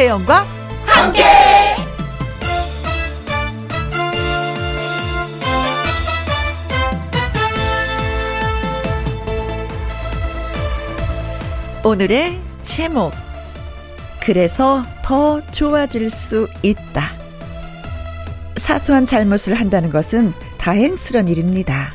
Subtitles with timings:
[0.00, 0.46] 김혜영과
[0.86, 1.22] 함께.
[11.84, 13.12] 오늘의 제목
[14.22, 17.04] 그래서 더 좋아질 수 있다.
[18.56, 21.92] 사소한 잘못을 한다는 것은 다행스런 일입니다.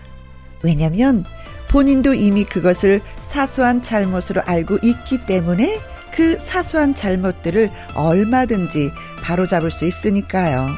[0.61, 1.25] 왜냐면
[1.69, 5.79] 본인도 이미 그것을 사소한 잘못으로 알고 있기 때문에
[6.15, 10.69] 그 사소한 잘못들을 얼마든지 바로잡을 수 있으니까요.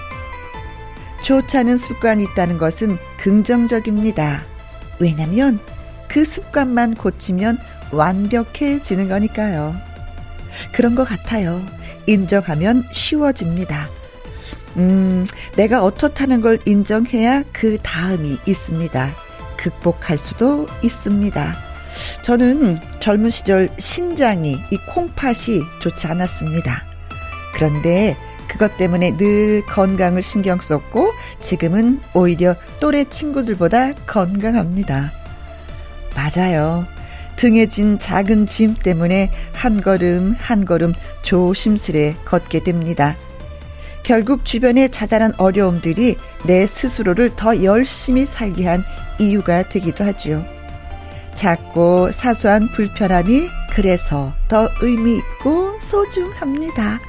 [1.21, 4.43] 좋지 않은 습관이 있다는 것은 긍정적입니다.
[4.99, 5.59] 왜냐면
[6.07, 7.59] 그 습관만 고치면
[7.91, 9.75] 완벽해지는 거니까요.
[10.71, 11.63] 그런 것 같아요.
[12.07, 13.87] 인정하면 쉬워집니다.
[14.77, 19.15] 음, 내가 어떻다는 걸 인정해야 그 다음이 있습니다.
[19.57, 21.66] 극복할 수도 있습니다.
[22.21, 26.83] 저는 젊은 시절 신장이 이 콩팥이 좋지 않았습니다.
[27.53, 28.15] 그런데
[28.47, 35.11] 그것 때문에 늘 건강을 신경 썼고 지금은 오히려 또래 친구들보다 건강합니다.
[36.15, 36.85] 맞아요.
[37.35, 43.15] 등에 진 작은 짐 때문에 한 걸음 한 걸음 조심스레 걷게 됩니다.
[44.01, 48.83] 결국 주변에 자잘한 어려움들이 내 스스로를 더 열심히 살게 한
[49.19, 50.45] 이유가 되기도 하죠.
[51.37, 56.99] 작고 사소한 불편함이 그래서 더 의미 있고 소중합니다.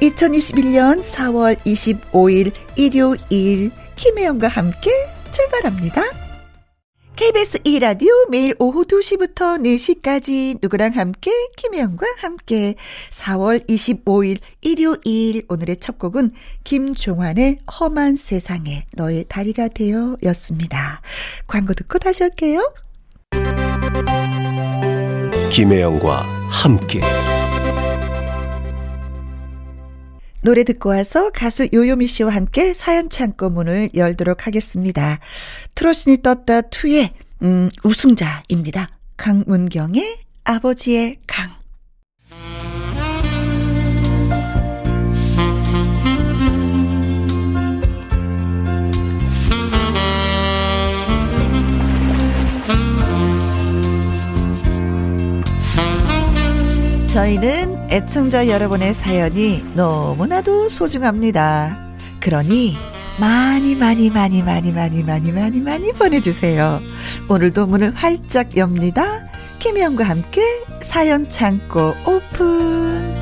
[0.00, 4.90] 2021년 4월 25일 일요일 김혜영과 함께
[5.32, 6.02] 출발합니다.
[7.16, 12.76] KBS 2라디오 매일 오후 2시부터 4시까지 누구랑 함께 김혜영과 함께
[13.10, 16.30] 4월 25일 일요일 오늘의 첫 곡은
[16.62, 21.02] 김종환의 험한 세상에 너의 다리가 되어 였습니다.
[21.46, 22.72] 광고 듣고 다시 올게요.
[25.50, 27.00] 김혜영과 함께
[30.42, 35.18] 노래 듣고 와서 가수 요요미 씨와 함께 사연 창고 문을 열도록 하겠습니다.
[35.74, 37.10] 트로신이 떴다 2의
[37.42, 38.88] 음, 우승자입니다.
[39.16, 41.59] 강문경의 아버지의 강.
[57.10, 61.76] 저희는 애청자 여러분의 사연이 너무나도 소중합니다.
[62.20, 62.76] 그러니
[63.18, 66.80] 많이 많이 많이 많이 많이 많이 많이 많이 보내주세요.
[67.28, 69.28] 오늘도 문을 활짝 엽니다.
[69.58, 70.40] 김혜영과 함께
[70.80, 73.12] 사연 창고 오픈.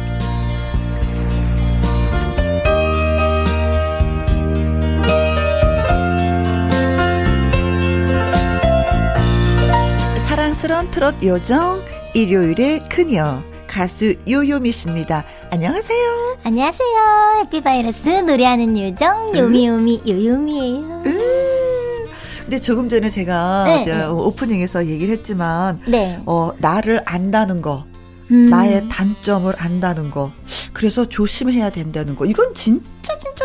[10.19, 11.83] 사랑스런 트롯 요정
[12.13, 13.43] 일요일의 그녀
[13.79, 15.23] 가수 요요미 씨입니다.
[15.51, 16.39] 안녕하세요.
[16.43, 17.45] 안녕하세요.
[17.45, 21.03] 해피바이러스 노래하는 요정 요미요미 요요미예요.
[21.07, 22.07] 음.
[22.41, 24.05] 근데 조금 전에 제가 네, 저 네.
[24.07, 26.21] 오프닝에서 얘기를 했지만 네.
[26.27, 27.85] 어 나를 안다는 거
[28.33, 28.51] 음.
[28.51, 30.33] 나의 단점을 안다는 거
[30.73, 32.98] 그래서 조심해야 된다는 거 이건 진짜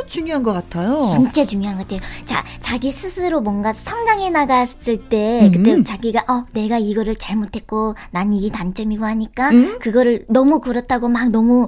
[0.05, 1.01] 중요한 것 같아요.
[1.01, 2.01] 진짜 중요한 것 같아요.
[2.25, 5.83] 자, 자기 스스로 뭔가 성장해 나갔을 때, 그때 음.
[5.83, 9.79] 자기가, 어, 내가 이거를 잘못했고, 난 이게 단점이고 하니까, 음.
[9.79, 11.67] 그거를 너무 그렇다고 막 너무,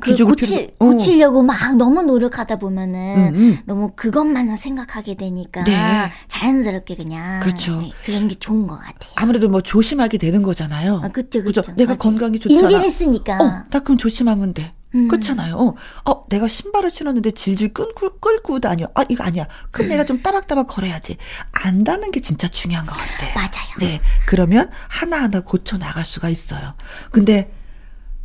[0.00, 0.86] 그, 고칠, 어.
[0.86, 3.58] 고치려고 막 너무 노력하다 보면은, 음, 음.
[3.66, 6.10] 너무 그것만 생각하게 되니까, 네.
[6.28, 7.78] 자연스럽게 그냥, 그렇죠.
[7.80, 9.12] 네, 그런 게 좋은 것 같아요.
[9.16, 11.00] 아무래도 뭐 조심하게 되는 거잖아요.
[11.02, 11.62] 아, 그쵸, 그죠?
[11.62, 11.72] 그쵸.
[11.76, 11.98] 내가 맞아요.
[11.98, 12.60] 건강이 좋잖아.
[12.62, 13.38] 인지했으니까.
[13.42, 14.72] 어, 나 그럼 조심하면 돼.
[14.94, 15.08] 음.
[15.08, 15.56] 그렇잖아요.
[15.56, 15.74] 어,
[16.10, 18.86] 어, 내가 신발을 신었는데 질질 끌고, 끌고 다녀.
[18.94, 19.46] 아, 이거 아니야.
[19.70, 21.16] 그럼 내가 좀 따박따박 걸어야지.
[21.52, 23.34] 안다는 게 진짜 중요한 것 같아.
[23.34, 23.76] 맞아요.
[23.80, 24.00] 네.
[24.26, 26.74] 그러면 하나하나 고쳐 나갈 수가 있어요.
[27.10, 27.50] 근데,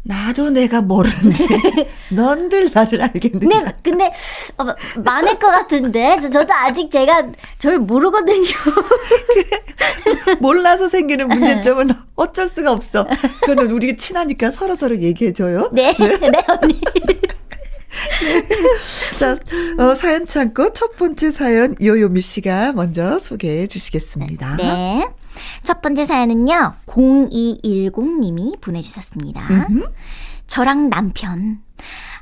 [0.04, 3.48] 나도 내가 모르는데, 넌들 나를 알겠는데.
[3.48, 4.12] 근데, 근데,
[4.58, 4.66] 어,
[5.04, 6.18] 많을 것 같은데.
[6.22, 7.28] 저, 저도 아직 제가
[7.60, 8.48] 저를 모르거든요.
[10.40, 13.06] 몰라서 생기는 문제점은 어쩔 수가 없어.
[13.42, 15.70] 그거는 우리가 친하니까 서로 서로 얘기해줘요.
[15.72, 16.82] 네, 네, 언니.
[19.20, 19.36] 자,
[19.78, 24.56] 어, 사연 창고 첫 번째 사연 요요미 씨가 먼저 소개해 주시겠습니다.
[24.58, 25.08] 네.
[25.64, 29.42] 첫 번째 사연은요, 0210님이 보내주셨습니다.
[29.50, 29.86] 음흠.
[30.48, 31.62] 저랑 남편,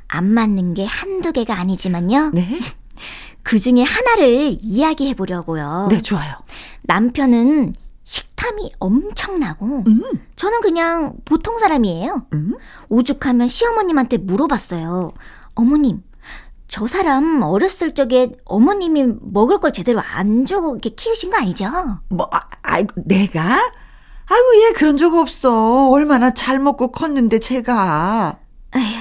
[0.08, 2.30] 안 맞는 게 한두 개가 아니지만요.
[2.34, 2.58] 네.
[3.42, 5.88] 그 중에 하나를 이야기해 보려고요.
[5.90, 6.34] 네, 좋아요.
[6.82, 7.74] 남편은
[8.04, 10.02] 식탐이 엄청나고, 음,
[10.36, 12.26] 저는 그냥 보통 사람이에요.
[12.32, 12.54] 음.
[12.88, 15.12] 오죽하면 시어머님한테 물어봤어요.
[15.54, 16.02] 어머님,
[16.70, 21.68] 저 사람 어렸을 적에 어머님이 먹을 걸 제대로 안 주고 이렇게 키우신 거 아니죠?
[22.08, 23.54] 뭐, 아, 아이고, 내가?
[24.26, 25.90] 아이고, 얘 그런 적 없어.
[25.90, 28.38] 얼마나 잘 먹고 컸는데, 제가.
[28.76, 29.00] 에휴,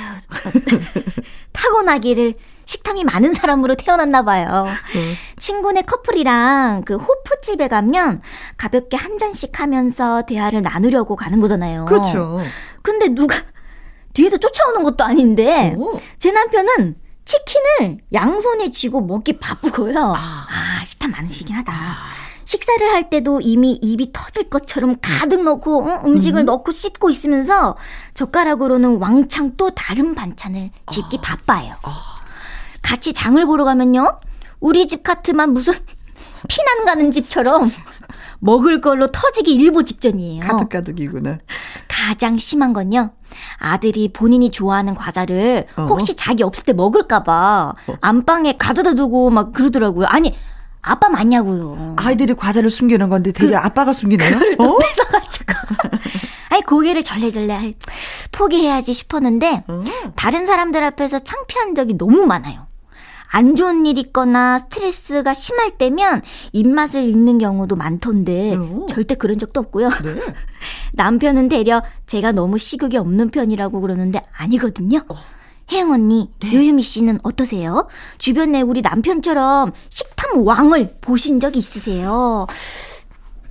[1.53, 2.33] 타고나기를
[2.65, 4.65] 식탐이 많은 사람으로 태어났나 봐요.
[4.95, 5.13] 네.
[5.37, 8.21] 친구네 커플이랑 그 호프집에 가면
[8.57, 11.85] 가볍게 한 잔씩 하면서 대화를 나누려고 가는 거잖아요.
[11.85, 12.39] 그렇죠.
[12.81, 13.35] 근데 누가
[14.13, 15.99] 뒤에서 쫓아오는 것도 아닌데 오.
[16.17, 16.95] 제 남편은
[17.29, 20.13] 치킨을 양손에 쥐고 먹기 바쁘고요.
[20.15, 20.47] 아.
[20.49, 21.71] 아, 식탐 많으시긴 하다.
[22.45, 26.01] 식사를 할 때도 이미 입이 터질 것처럼 가득 넣고 응?
[26.05, 27.77] 음식을 넣고 씹고 있으면서
[28.15, 31.75] 젓가락으로는 왕창 또 다른 반찬을 집기 바빠요.
[32.81, 34.17] 같이 장을 보러 가면요.
[34.59, 35.75] 우리 집 카트만 무슨
[36.49, 37.71] 피난 가는 집처럼
[38.39, 40.47] 먹을 걸로 터지기 일보 직전이에요.
[40.47, 41.37] 가득가득이구나.
[41.87, 43.11] 가장 심한 건요.
[43.57, 45.83] 아들이 본인이 좋아하는 과자를 어.
[45.89, 50.07] 혹시 자기 없을 때 먹을까봐 안방에 가져다 두고 막 그러더라고요.
[50.07, 50.35] 아니,
[50.81, 51.95] 아빠 맞냐고요.
[51.97, 54.29] 아이들이 과자를 숨기는 건데 대려 아빠가 숨기네요.
[54.29, 54.77] 그걸 또 어?
[54.77, 55.53] 뺏어가지고.
[56.49, 57.75] 아니, 고개를 절레절레
[58.31, 59.83] 포기해야지 싶었는데, 어.
[60.15, 62.68] 다른 사람들 앞에서 창피한 적이 너무 많아요.
[63.31, 66.21] 안 좋은 일 있거나 스트레스가 심할 때면
[66.51, 68.85] 입맛을 잃는 경우도 많던데, 어.
[68.89, 69.89] 절대 그런 적도 없고요.
[69.89, 70.15] 네.
[70.93, 75.05] 남편은 되려 제가 너무 식욕이 없는 편이라고 그러는데 아니거든요.
[75.71, 76.53] 혜영 언니, 네.
[76.53, 77.87] 요유미 씨는 어떠세요?
[78.17, 82.47] 주변에 우리 남편처럼 식탐 왕을 보신 적 있으세요?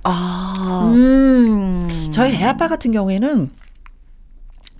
[0.03, 0.91] 아.
[0.93, 1.87] 음.
[2.11, 3.49] 저희 애 아빠 같은 경우에는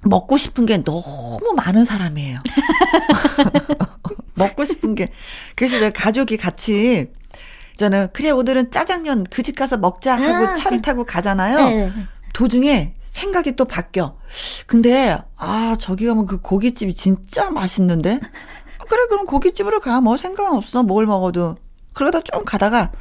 [0.04, 2.40] 먹고 싶은 게 너무 많은 사람이에요.
[4.40, 5.08] 먹고 싶은 게.
[5.56, 7.08] 그래서 저희 가족이 같이
[7.78, 10.56] 저는 그래 오늘은 짜장면 그 집 가서 먹자 하고 아.
[10.56, 11.58] 차를 타고 가잖아요.
[11.70, 11.92] 네.
[12.34, 14.16] 도중에 생각이 또 바뀌어.
[14.68, 18.20] 근데 아 저기 가면 그 고깃집이 진짜 맛있는데.
[18.80, 20.02] 아, 그래 그럼 고깃집으로 가.
[20.02, 20.84] 뭐 생각 없어.
[20.84, 21.58] 뭘 먹어도.
[21.94, 22.92] 그러다 좀 가다가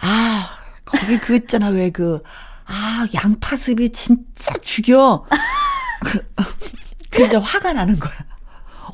[0.00, 2.20] 아 거기 그 있잖아 왜 그
[2.66, 5.26] 아 양파즙이 진짜 죽여.
[7.10, 8.12] 그게 화가 나는 거야.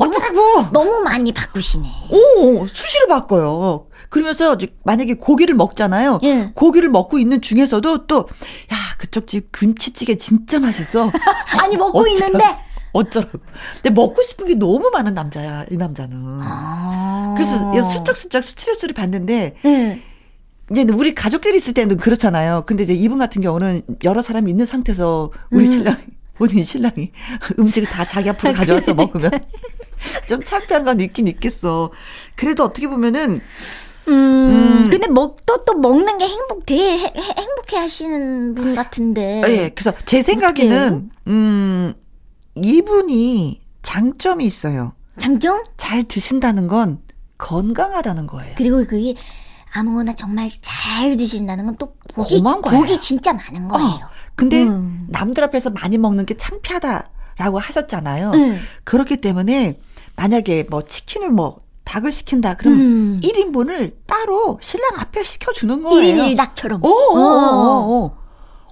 [0.07, 0.71] 어쩌라고.
[0.73, 1.89] 너무 많이 바꾸시네.
[2.11, 3.87] 오, 수시로 바꿔요.
[4.09, 6.21] 그러면서 만약에 고기를 먹잖아요.
[6.25, 6.51] 예.
[6.55, 11.11] 고기를 먹고 있는 중에서도 또, 야, 그쪽 집 김치찌개 진짜 맛있어.
[11.63, 12.27] 아니, 먹고 어쩌라고.
[12.27, 12.59] 있는데.
[12.93, 13.39] 어쩌라고.
[13.75, 16.17] 근데 먹고 싶은 게 너무 많은 남자야, 이 남자는.
[16.41, 17.35] 아.
[17.37, 20.03] 그래서 얘 슬쩍슬쩍 스트레스를 받는데, 네.
[20.73, 22.65] 이제 우리 가족끼리 있을 때는 그렇잖아요.
[22.67, 25.97] 근데 이제 이분 같은 경우는 여러 사람이 있는 상태에서 우리 신랑,
[26.35, 27.13] 본인 신랑이
[27.59, 29.31] 음식을 다 자기 앞으로 가져와서 먹으면
[30.29, 31.91] 좀 창피한 건 있긴 있겠어.
[32.37, 33.41] 그래도 어떻게 보면은
[34.09, 39.43] 음, 근데 먹, 또, 또 먹는 게 행복, 되게 해- 해- 행복해 하시는 분 같은데.
[39.47, 41.95] 예, 그래서 제 생각에는 음
[42.57, 44.95] 이분이 장점이 있어요.
[45.19, 45.63] 장점?
[45.77, 47.01] 잘 드신다는 건
[47.39, 48.55] 건강하다는 거예요.
[48.57, 49.15] 그리고 그게
[49.73, 52.81] 아무거나 정말 잘 드신다는 건또 거예요.
[52.81, 53.87] 복이 진짜 많은 거예요.
[53.87, 54.01] 어,
[54.35, 55.07] 근데 음.
[55.11, 58.31] 남들 앞에서 많이 먹는 게 창피하다라고 하셨잖아요.
[58.33, 58.61] 음.
[58.85, 59.79] 그렇기 때문에
[60.21, 63.21] 만약에 뭐 치킨을 뭐 닭을 시킨다 그러면 음.
[63.23, 66.15] 1인분을 따로 신랑 앞에 시켜주는 거예요.
[66.23, 66.85] 1인 1닭처럼.
[66.85, 68.11] 오, 오, 오, 오.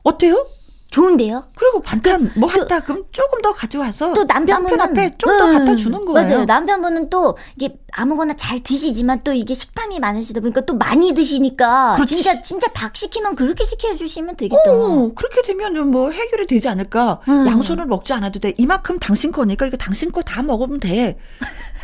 [0.03, 0.47] 어때요?
[0.90, 1.44] 좋은데요?
[1.55, 6.02] 그리고 반찬 뭐 했다 그럼 조금 더 가져와서 또 남편분은 앞에 좀더 음, 갖다 주는
[6.06, 6.29] 거예요.
[6.29, 6.44] 맞아요.
[6.46, 12.15] 남편분은 또 이게 아무거나 잘 드시지만 또 이게 식탐이 많으시다 보니까 또 많이 드시니까 그렇지.
[12.17, 14.63] 진짜 진짜 닭 시키면 그렇게 시켜 주시면 되겠다.
[14.67, 17.20] 어, 그렇게 되면 뭐 해결이 되지 않을까?
[17.29, 17.46] 음.
[17.46, 18.55] 양손을 먹지 않아도 돼.
[18.56, 21.19] 이만큼 당신 거니까 이거 당신 거 다 먹으면 돼.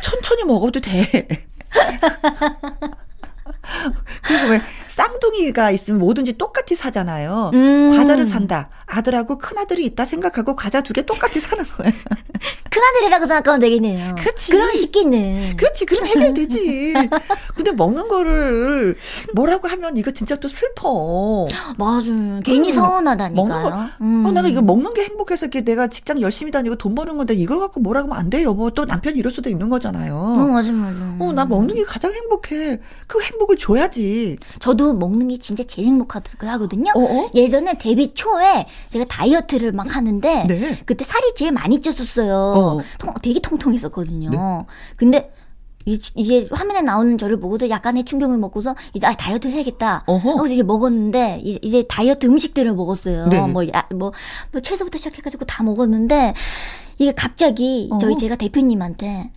[0.01, 1.27] 천천히 먹어도 돼.
[4.23, 7.51] 그리고 왜 쌍둥이가 있으면 뭐든지 똑같이 사잖아요.
[7.53, 7.89] 음.
[7.95, 8.69] 과자를 산다.
[8.85, 11.91] 아들하고 큰 아들이 있다 생각하고 과자 두 개 똑같이 사는 거야.
[12.69, 14.15] 큰아들이라고 생각하면 되겠네요.
[14.19, 14.51] 그렇지.
[14.51, 15.55] 그럼 쉽겠네.
[15.57, 16.93] 그렇지, 그럼 해결되지.
[17.55, 18.97] 근데 먹는 거를
[19.33, 21.47] 뭐라고 하면 이거 진짜 또 슬퍼.
[21.77, 22.39] 맞아요.
[22.43, 23.47] 괜히 음, 서운하다니까요.
[23.47, 24.25] 먹는 거- 음.
[24.25, 27.59] 어, 내가 이거 먹는 게 행복해서 이렇게 내가 직장 열심히 다니고 돈 버는 건데 이걸
[27.59, 28.53] 갖고 뭐라고 하면 안 돼요.
[28.53, 30.13] 뭐 또 남편이 이럴 수도 있는 거잖아요.
[30.15, 30.97] 어, 맞아, 맞아.
[31.19, 32.79] 어, 나 먹는 게 가장 행복해.
[33.07, 34.37] 그 행복을 줘야지.
[34.59, 36.91] 저도 먹는 게 진짜 제일 행복하거든요.
[36.95, 37.31] 어, 어?
[37.33, 40.79] 예전에 데뷔 초에 제가 다이어트를 막 하는데 네.
[40.85, 42.29] 그때 살이 제일 많이 쪘었어요.
[42.31, 42.81] 어.
[42.99, 44.29] 통- 되게 통통했었거든요.
[44.29, 44.37] 네.
[44.95, 45.31] 근데
[45.87, 50.03] 이- 이제 화면에 나오는 저를 보고도 약간의 충격을 먹고서 이제 아 다이어트를 해야겠다.
[50.07, 50.29] 어허.
[50.31, 53.27] 하고 이제 먹었는데 이- 이제 다이어트 음식들을 먹었어요.
[53.27, 53.39] 네.
[53.41, 54.11] 뭐, 야, 뭐,
[54.51, 56.33] 뭐 채소부터 시작해가지고 다 먹었는데
[56.97, 58.19] 이게 갑자기 저희 어허.
[58.19, 59.31] 제가 대표님한테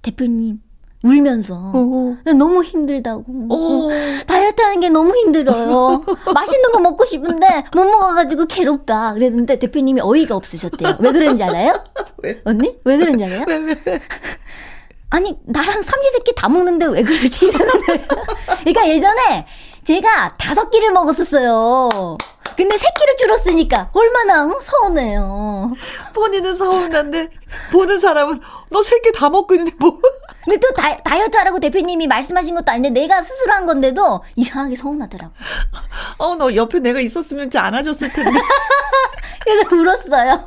[0.00, 0.60] 대표님
[1.04, 2.16] 울면서 어.
[2.34, 3.24] 너무 힘들다고.
[3.50, 3.88] 어.
[4.26, 6.02] 다이어트 하는 게 너무 힘들어요.
[6.34, 9.12] 맛있는 거 먹고 싶은데 못 먹어가지고 괴롭다.
[9.12, 10.96] 그랬는데 대표님이 어이가 없으셨대요.
[10.98, 11.74] 왜 그런지 알아요?
[12.22, 12.40] 왜?
[12.44, 12.74] 언니?
[12.84, 13.44] 왜 그런지 알아요?
[13.46, 14.00] 왜, 왜, 왜?
[15.10, 17.50] 아니, 나랑 삼시세끼 다 먹는데 왜 그러지?
[17.50, 19.46] 그러니까 예전에
[19.84, 22.16] 제가 다섯 끼를 먹었었어요.
[22.56, 24.54] 근데 새끼를 줄었으니까 얼마나 응?
[24.60, 25.72] 서운해요.
[26.14, 27.28] 본인은 서운한데
[27.72, 30.00] 보는 사람은 너 새끼 다 먹고 있는데 뭐?
[30.44, 35.32] 근데 또 다, 다이어트 하라고 대표님이 말씀하신 것도 아닌데 내가 스스로 한 건데도 이상하게 서운하더라고.
[36.18, 38.40] 어, 너 옆에 내가 있었으면 진짜 안아줬을 텐데.
[39.44, 40.44] 그래서 울었어요.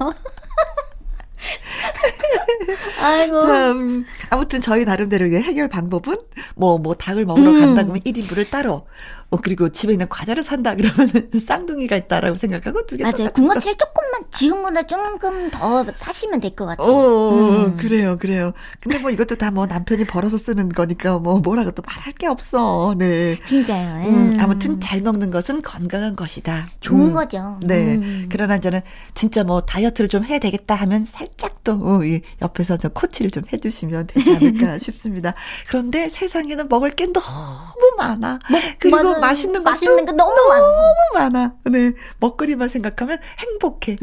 [3.02, 3.42] 아이고.
[3.42, 6.18] 참, 아무튼 저희 나름대로 해결 방법은
[6.56, 7.60] 뭐, 뭐, 닭을 먹으러 음.
[7.60, 8.88] 간다 그러면 1인분을 따로.
[9.30, 13.30] 어, 그리고 집에 있는 과자를 산다 그러면 쌍둥이가 있다라고 생각하고 두개 맞아요.
[13.34, 16.88] 군것질 조금만 지금보다 조금 더 사시면 될 것 같아요.
[16.88, 17.78] 어, 음.
[17.78, 18.54] 그래요, 그래요.
[18.80, 22.94] 근데 뭐 이것도 다 뭐 남편이 벌어서 쓰는 거니까 뭐 뭐라고 또 말할 게 없어.
[22.98, 23.38] 네.
[23.48, 24.08] 그러니까요.
[24.08, 24.40] 음, 음.
[24.40, 26.70] 아무튼 잘 먹는 것은 건강한 것이다.
[26.80, 27.14] 좋은 음.
[27.14, 27.60] 거죠.
[27.64, 27.96] 네.
[27.96, 28.30] 음.
[28.32, 28.82] 그러나 저는
[29.14, 33.44] 진짜 뭐 다이어트를 좀 해야 되겠다 하면 살짝 또 어, 이 옆에서 좀 코치를 좀
[33.52, 35.34] 해주시면 되지 않을까 싶습니다.
[35.68, 38.40] 그런데 세상에는 먹을 게 너무 많아.
[38.80, 39.17] 그리고 맞아요.
[39.20, 40.60] 맛있는 것도 맛있는 거 너무 많아.
[40.62, 41.54] 너무 많아.
[41.66, 41.92] 네.
[42.20, 43.98] 먹거리만 생각하면 행복해.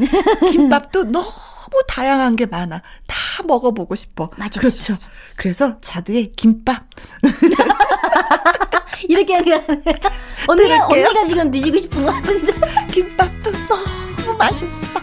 [0.51, 1.27] 김밥도 너무
[1.87, 2.81] 다양한 게 많아.
[3.07, 4.29] 다 먹어보고 싶어.
[4.37, 4.93] 맞아, 그렇죠.
[4.93, 5.15] 맞아, 맞아.
[5.35, 6.85] 그래서 자두의 김밥.
[9.07, 9.35] 이렇게
[10.47, 11.05] 언니가 들을게요.
[11.07, 12.53] 언니가 지금 드시고 싶은 것 같은데.
[12.91, 14.99] 김밥도 너무 맛있어.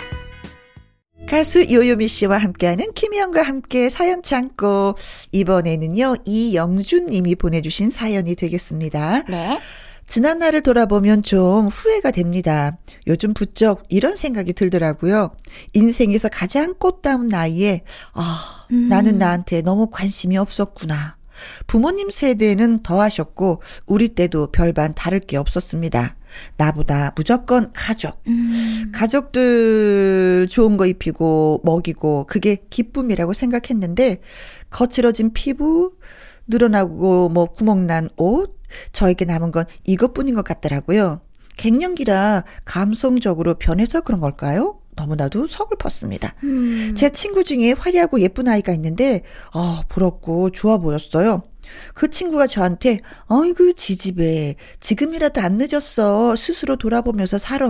[1.28, 4.95] 가수 요요미 씨와 함께하는 김희영과 함께 사연 창고
[5.31, 9.23] 이번에는요 이영준 님이 보내주신 사연이 되겠습니다.
[9.28, 9.59] 네.
[10.12, 12.76] 지난 날을 돌아보면 좀 후회가 됩니다.
[13.07, 15.35] 요즘 부쩍 이런 생각이 들더라고요.
[15.73, 18.90] 인생에서 가장 꽃다운 나이에 아 음.
[18.90, 21.16] 나는 나한테 너무 관심이 없었구나.
[21.66, 26.16] 부모님 세대는 더 하셨고 우리 때도 별반 다를 게 없었습니다.
[26.59, 28.21] 나보다 무조건 가족.
[28.26, 28.92] 음.
[28.92, 34.21] 가족들 좋은 거 입히고 먹이고 그게 기쁨이라고 생각했는데
[34.69, 35.95] 거칠어진 피부
[36.47, 38.62] 늘어나고 뭐 구멍난 옷
[38.93, 41.21] 저에게 남은 건 이것뿐인 것 같더라고요.
[41.57, 44.79] 갱년기라 감성적으로 변해서 그런 걸까요?
[44.97, 46.35] 너무나도 서글펐습니다.
[46.45, 46.95] 음.
[46.97, 51.43] 제 친구 중에 화려하고 예쁜 아이가 있는데, 아, 부럽고 좋아 보였어요.
[51.95, 54.57] 그 친구가 저한테, 어이구, 지집애.
[54.81, 56.37] 지금이라도 안 늦었어.
[56.37, 57.69] 스스로 돌아보면서 살아.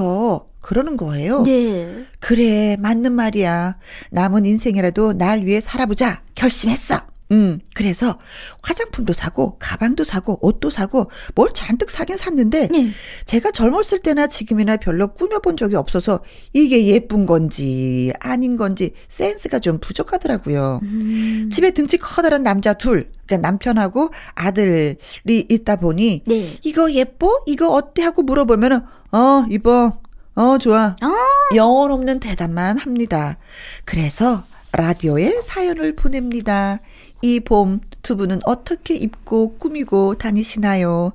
[0.60, 1.42] 그러는 거예요.
[1.42, 2.04] 네.
[2.18, 3.76] 그래, 맞는 말이야.
[4.10, 6.22] 남은 인생이라도 날 위해 살아보자.
[6.34, 7.11] 결심했어.
[7.32, 8.18] 음, 그래서
[8.62, 12.90] 화장품도 사고, 가방도 사고, 옷도 사고, 뭘 잔뜩 사긴 샀는데, 네.
[13.24, 16.20] 제가 젊었을 때나 지금이나 별로 꾸며본 적이 없어서
[16.52, 20.80] 이게 예쁜 건지 아닌 건지 센스가 좀 부족하더라고요.
[20.82, 21.48] 음.
[21.50, 24.96] 집에 등치 커다란 남자 둘, 그러니까 남편하고 아들이
[25.26, 26.58] 있다 보니 네.
[26.62, 27.42] 이거 예뻐?
[27.46, 28.02] 이거 어때?
[28.02, 28.80] 하고 물어보면은
[29.12, 29.98] 어, 이뻐.
[30.34, 30.96] 어, 좋아.
[31.00, 31.14] 아.
[31.54, 33.36] 영혼 없는 대답만 합니다.
[33.84, 36.80] 그래서 라디오에 사연을 보냅니다.
[37.22, 41.12] 이 봄 두 분은 어떻게 입고 꾸미고 다니시나요?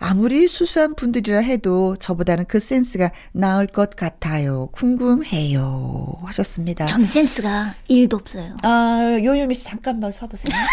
[0.00, 4.66] 아무리 수수한 분들이라 해도 저보다는 그 센스가 나을 것 같아요.
[4.72, 6.18] 궁금해요.
[6.24, 6.86] 하셨습니다.
[6.86, 8.56] 전 센스가 1도 없어요.
[8.64, 10.56] 아, 요요미 씨 잠깐만 서보세요.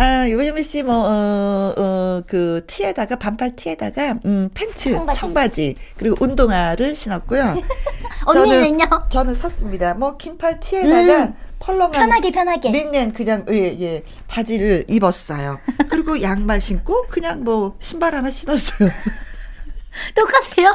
[0.00, 5.20] 아, 요요미 씨 뭐, 어, 어, 그 티에다가, 반팔 티에다가, 음, 팬츠, 청바지.
[5.20, 7.56] 청바지, 그리고 운동화를 신었고요.
[8.24, 8.86] 언니는요?
[9.10, 9.92] 저는 샀습니다.
[9.92, 11.34] 뭐, 긴팔 티에다가 음.
[11.58, 11.92] 펄렁한.
[11.92, 12.70] 편하게 편하게.
[12.70, 15.60] 린넨 그냥, 예, 예, 바지를 입었어요.
[15.90, 18.88] 그리고 양말 신고, 그냥 뭐, 신발 하나 신었어요.
[20.16, 20.74] 똑같아요?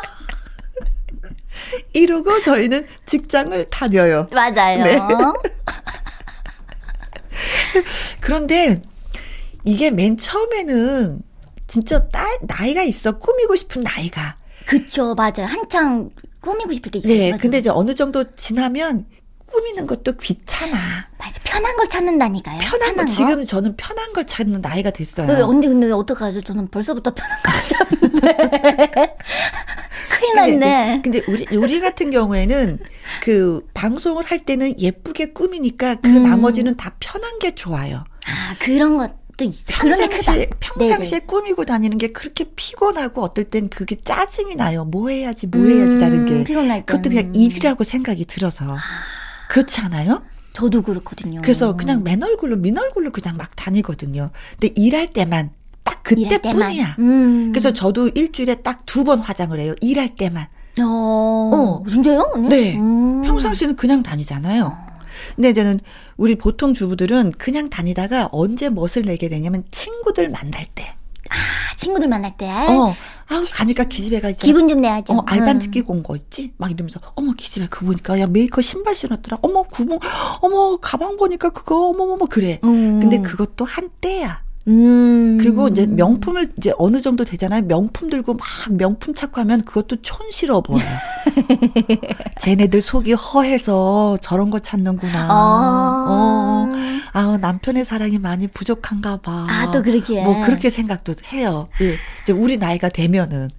[1.94, 4.28] 이러고 저희는 직장을 다녀요.
[4.32, 4.84] 맞아요.
[4.84, 5.00] 네.
[8.22, 8.84] 그런데
[9.66, 11.22] 이게 맨 처음에는
[11.68, 14.38] 진짜 따, 나이가 있어 꾸미고 싶은 나이가.
[14.66, 15.46] 그쵸, 맞아요.
[15.48, 17.14] 한창 꾸미고 싶을 때 있어요.
[17.14, 17.30] 네.
[17.32, 17.40] 맞아요.
[17.42, 19.06] 근데 이제 어느 정도 지나면
[19.48, 20.78] 꾸미는 것도 귀찮아.
[21.18, 21.42] 맞아.
[21.44, 22.60] 편한 걸 찾는다니까요.
[22.60, 23.08] 편한 거 거.
[23.08, 25.28] 지금 저는 편한 걸 찾는 나이가 됐어요.
[25.28, 26.42] 네, 언니 근데 어떡하죠?
[26.42, 29.16] 저는 벌써부터 편한 거 찾는데.
[30.10, 31.02] 큰일 근데, 났네.
[31.04, 32.80] 근데 우리 우리 같은 경우에는
[33.22, 36.24] 그 방송을 할 때는 예쁘게 꾸미니까 그 음.
[36.24, 38.04] 나머지는 다 편한 게 좋아요.
[38.28, 39.66] 아, 그런 것 도 있어.
[39.80, 40.34] 그런 게 크다.
[40.60, 41.26] 평상시에 네네.
[41.28, 44.86] 꾸미고 다니는 게 그렇게 피곤하고 어떨 땐 그게 짜증이 나요.
[44.86, 46.34] 뭐 해야지 뭐 해야지 다른 게.
[46.36, 46.86] 음, 피곤할 때.
[46.86, 48.78] 그것도 그냥 일이라고 생각이 들어서.
[49.50, 50.24] 그렇지 않아요?
[50.54, 51.42] 저도 그렇거든요.
[51.42, 54.30] 그래서 그냥 맨 얼굴로 민 얼굴로 그냥 막 다니거든요.
[54.60, 55.50] 근데 일할 때만
[55.84, 56.02] 딱.
[56.04, 56.96] 그때뿐이야.
[57.00, 57.52] 음.
[57.52, 59.76] 그래서 저도 일주일에 딱 두 번 화장을 해요.
[59.82, 60.46] 일할 때만.
[60.80, 61.84] 어, 어.
[61.90, 62.34] 진짜요?
[62.50, 62.76] 네.
[62.78, 63.22] 음.
[63.24, 64.85] 평상시에는 그냥 다니잖아요.
[65.36, 65.80] 근데 이제는
[66.18, 70.94] 우리 보통 주부들은 그냥 다니다가 언제 멋을 내게 되냐면 친구들 만날 때.
[71.30, 72.50] 아, 친구들 만날 때.
[72.50, 72.96] 어,
[73.28, 74.46] 아 가니까 기집애가 있잖아.
[74.46, 75.14] 기분 좀 내야죠.
[75.14, 75.60] 어, 알반 음.
[75.60, 76.54] 찍기고 온거 있지?
[76.58, 79.40] 막 이러면서, 어머, 기집애 그거 보니까, 야, 메이커 신발 신었더라.
[79.42, 80.00] 어머, 구멍,
[80.42, 82.60] 어머, 가방 보니까 그거, 어머머머, 그래.
[82.64, 83.00] 음.
[83.00, 84.45] 근데 그것도 한때야.
[84.68, 85.38] 음.
[85.40, 87.64] 그리고 이제 명품을 이제 어느 정도 되잖아요.
[87.64, 90.88] 명품 들고 막 명품 찾고 하면 그것도 촌스러워 보여요.
[92.40, 95.28] 쟤네들 속이 허해서 저런 거 찾는구나.
[95.30, 96.08] 어.
[96.10, 96.76] 어.
[97.14, 99.46] 아, 남편의 사랑이 많이 부족한가 봐.
[99.50, 100.24] 아, 또 그렇게.
[100.24, 101.70] 뭐 그렇게 생각도 해요.
[101.82, 101.96] 예.
[102.24, 103.50] 이제 우리 나이가 되면은.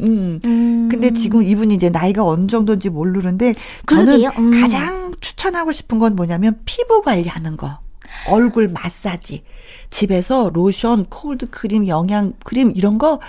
[0.00, 0.40] 음.
[0.44, 0.88] 음.
[0.90, 3.54] 근데 지금 이분이 이제 나이가 어느 정도인지 모르는데
[3.86, 4.24] 저는.
[4.38, 4.60] 음.
[4.60, 7.78] 가장 추천하고 싶은 건 뭐냐면 피부 관리하는 거.
[8.28, 9.44] 얼굴 마사지.
[9.90, 13.20] 집에서 로션, 콜드 크림, 영양 크림 이런 거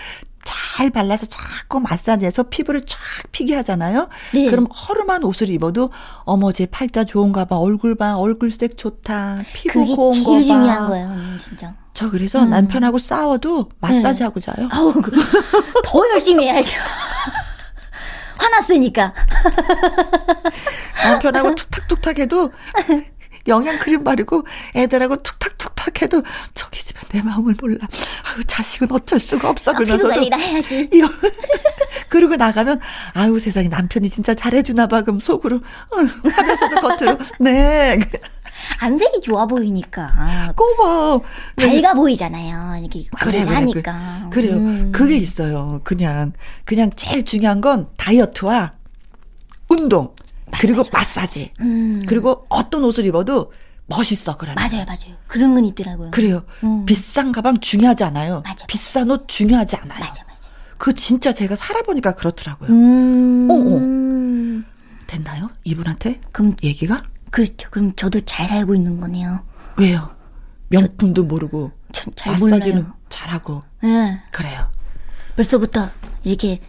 [0.47, 2.97] 잘 발라서 자꾸 마사지해서 피부를 쫙
[3.33, 4.07] 피게 하잖아요.
[4.33, 4.49] 네.
[4.49, 5.89] 그럼 허름한 옷을 입어도
[6.23, 7.57] 어머 제 팔자 좋은가 봐.
[7.57, 8.15] 얼굴 봐.
[8.15, 9.39] 얼굴색 좋다.
[9.53, 10.37] 피부 고운 거 봐.
[10.37, 11.09] 제일 중요한 거예요,
[11.43, 11.75] 진짜.
[11.93, 12.51] 저 그래서 음.
[12.51, 14.69] 남편하고 싸워도 마사지 하고 자요.
[14.71, 15.11] 아우, 그,
[15.83, 16.75] 더 열심히 해야죠.
[18.37, 19.13] 화났으니까.
[21.03, 22.51] 남편하고 툭탁툭탁 해도
[23.47, 24.45] 영양 크림 바르고
[24.75, 26.21] 애들하고 툭탁툭 탁 해도
[26.53, 27.77] 저기 집에 내 마음을 몰라.
[28.25, 30.89] 아유 자식은 어쩔 수가 없어 피부 그러면서도 관리나 해야지.
[30.93, 31.07] 이거
[32.09, 32.79] 그러고 나가면
[33.13, 37.97] 아유 세상에 남편이 진짜 잘해주나 봐 그럼 속으로 어, 하면서도 겉으로 네
[38.79, 40.53] 안색이 좋아 보이니까.
[40.55, 41.21] 고마워.
[41.55, 41.81] 네.
[41.81, 42.81] 밝아 보이잖아요.
[42.81, 44.29] 이렇게 그래, 그래, 하니까.
[44.31, 44.55] 그래 요.
[44.55, 44.91] 음.
[44.91, 45.79] 그게 있어요.
[45.85, 46.33] 그냥
[46.65, 48.73] 그냥 제일 중요한 건 다이어트와
[49.69, 50.13] 운동
[50.59, 50.89] 그리고 맞아.
[50.91, 52.03] 마사지 음.
[52.07, 53.51] 그리고 어떤 옷을 입어도
[53.87, 54.55] 멋있어 그러면.
[54.55, 55.15] 맞아요, 맞아요.
[55.27, 56.11] 그런 건 있더라고요.
[56.11, 56.43] 그래요.
[56.63, 56.85] 음.
[56.85, 58.41] 비싼 가방 중요하지 않아요.
[58.45, 58.65] 맞아.
[58.67, 59.99] 비싼 옷 중요하지 않아요.
[59.99, 60.49] 맞아, 맞아.
[60.77, 62.69] 그 진짜 제가 살아보니까 그렇더라고요.
[62.69, 63.47] 음.
[63.49, 64.67] 어, 어.
[65.07, 65.49] 됐나요?
[65.63, 67.01] 이분한테 그럼, 얘기가
[67.31, 67.69] 그렇죠.
[67.71, 69.45] 그럼 저도 잘 살고 있는 거네요.
[69.77, 70.15] 왜요?
[70.69, 72.93] 명품도 모르고 전잘 마사지는 몰라요.
[73.09, 74.21] 잘하고 예.
[74.31, 74.69] 그래요.
[75.35, 75.89] 벌써부터
[76.23, 76.59] 이렇게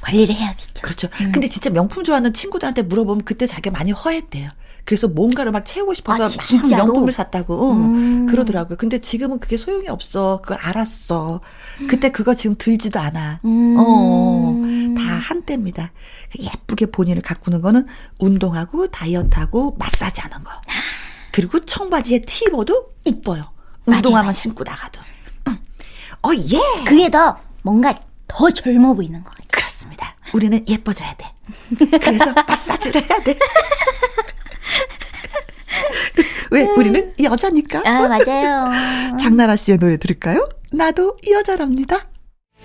[0.00, 0.82] 관리를 해야겠죠.
[0.82, 1.08] 그렇죠.
[1.32, 4.48] 근데 진짜 명품 좋아하는 친구들한테 물어보면 그때 자기가 많이 허했대요.
[4.84, 6.66] 그래서 뭔가를 막 채우고 싶어서 아, 지- 막?
[6.68, 7.94] 명품을 샀다고 응.
[8.22, 8.26] 음.
[8.26, 8.76] 그러더라고요.
[8.78, 10.40] 근데 지금은 그게 소용이 없어.
[10.42, 11.40] 그걸 알았어.
[11.88, 13.40] 그때 그거 지금 들지도 않아.
[13.44, 13.76] 음.
[13.78, 14.54] 어,
[14.96, 15.92] 다 한때입니다.
[16.38, 17.86] 예쁘게 본인을 가꾸는 거는
[18.18, 20.50] 운동하고 다이어트하고 마사지 하는 거.
[21.32, 23.44] 그리고 청바지에 티 입어도 이뻐요.
[23.86, 24.32] 운동화만.
[24.32, 25.00] 신고 나가도.
[25.48, 25.58] 응.
[26.22, 26.84] 어, 예.
[26.84, 27.94] 그게 더 뭔가
[28.26, 29.46] 더 젊어 보이는 거 같아요.
[29.50, 30.14] 그렇습니다.
[30.32, 31.98] 우리는 예뻐져야 돼.
[31.98, 33.36] 그래서 마사지를 해야 돼.
[36.50, 36.64] 왜?
[36.64, 37.82] 우리는 여자니까.
[37.84, 39.16] 아, 맞아요.
[39.18, 40.48] 장나라 씨의 노래 들을까요?
[40.72, 42.06] 나도 여자랍니다.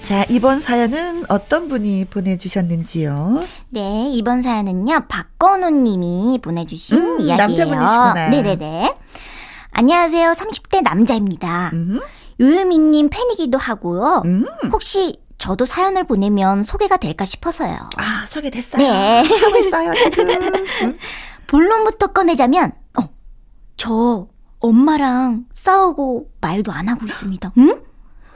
[0.02, 3.40] 자, 이번 사연은 어떤 분이 보내주셨는지요?
[3.70, 7.38] 네, 이번 사연은요, 박건우 님이 보내주신 음, 이야기예요.
[7.38, 8.30] 남자분이시구나.
[8.30, 8.96] 네네네.
[9.72, 10.32] 안녕하세요.
[10.32, 11.72] 30대 남자입니다.
[11.74, 12.00] 음,
[12.40, 14.22] 요유미님 팬이기도 하고요.
[14.26, 14.46] 음.
[14.72, 17.76] 혹시 저도 사연을 보내면 소개가 될까 싶어서요.
[17.98, 18.82] 아, 소개됐어요.
[18.82, 19.24] 네.
[19.24, 20.30] 하고 있어요, 지금.
[20.84, 20.98] 음.
[21.48, 23.10] 본론부터 꺼내자면, 어,
[23.78, 24.28] 저
[24.60, 27.52] 엄마랑 싸우고 말도 안 하고 있습니다.
[27.58, 27.82] 응?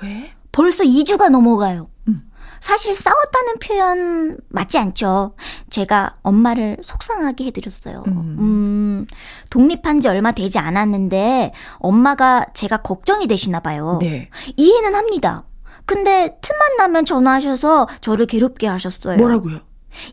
[0.01, 0.33] 왜?
[0.51, 1.89] 벌써 2주가 넘어가요.
[2.07, 2.29] 음.
[2.59, 5.35] 사실 싸웠다는 표현 맞지 않죠.
[5.69, 8.03] 제가 엄마를 속상하게 해드렸어요.
[8.07, 8.35] 음.
[8.39, 9.07] 음,
[9.49, 13.99] 독립한 지 얼마 되지 않았는데 엄마가 제가 걱정이 되시나 봐요.
[14.01, 14.29] 네.
[14.57, 15.45] 이해는 합니다.
[15.85, 19.17] 근데 틈만 나면 전화하셔서 저를 괴롭게 하셨어요.
[19.17, 19.59] 뭐라고요?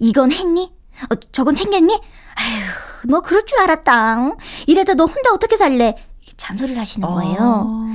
[0.01, 0.73] 이건 했니?
[1.11, 2.01] 어, 저건 챙겼니?
[2.37, 4.37] 아휴, 너 그럴 줄 알았다.
[4.67, 5.97] 이래서 너 혼자 어떻게 살래?
[6.37, 7.37] 잔소리를 하시는 거예요.
[7.41, 7.87] 어.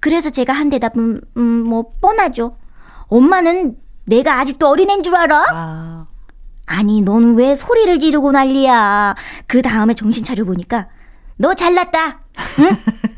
[0.00, 2.54] 그래서 제가 한 대답은 음, 뭐 뻔하죠.
[3.08, 3.76] 엄마는
[4.06, 5.44] 내가 아직도 어린애인 줄 알아?
[5.52, 6.06] 아,
[6.66, 9.14] 아니, 넌 왜 소리를 지르고 난리야?
[9.46, 10.88] 그 다음에 정신 차려 보니까
[11.36, 12.20] 너 잘났다.
[12.60, 12.70] 응?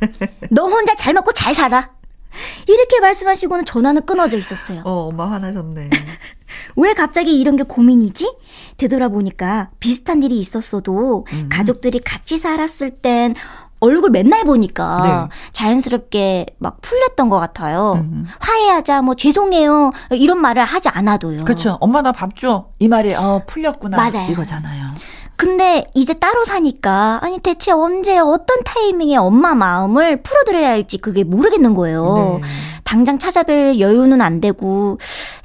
[0.51, 1.91] 너 혼자 잘 먹고 잘 살아.
[2.67, 4.83] 이렇게 말씀하시고는 전화는 끊어져 있었어요.
[4.85, 5.91] 어, 엄마 화나셨네.
[6.77, 8.37] 왜 갑자기 이런 게 고민이지?
[8.77, 11.49] 되돌아보니까 비슷한 일이 있었어도 음.
[11.51, 13.35] 가족들이 같이 살았을 땐
[13.79, 15.37] 얼굴 맨날 보니까 네.
[15.53, 17.95] 자연스럽게 막 풀렸던 것 같아요.
[17.99, 18.27] 음.
[18.39, 21.45] 화해하자, 뭐 죄송해요 이런 말을 하지 않아도요.
[21.45, 21.77] 그렇죠.
[21.81, 22.69] 엄마 나 밥 줘.
[22.79, 23.97] 이 말이 어, 풀렸구나.
[23.97, 24.31] 맞아요.
[24.33, 24.95] 이거잖아요.
[25.37, 31.75] 근데 이제 따로 사니까 아니 대체 언제 어떤 타이밍에 엄마 마음을 풀어드려야 할지 그게 모르겠는
[31.75, 32.41] 거예요.
[32.43, 32.49] 네.
[32.85, 34.99] 당장 찾아뵐 여유는 안 되고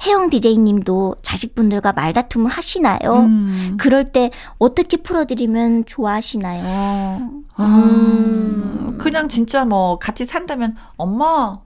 [0.06, 3.26] 혜영 디제이님도 자식분들과 말다툼을 하시나요?
[3.26, 3.76] 음.
[3.78, 7.42] 그럴 때 어떻게 풀어드리면 좋아하시나요?
[7.58, 11.58] 음, 그냥 진짜 뭐 같이 산다면 엄마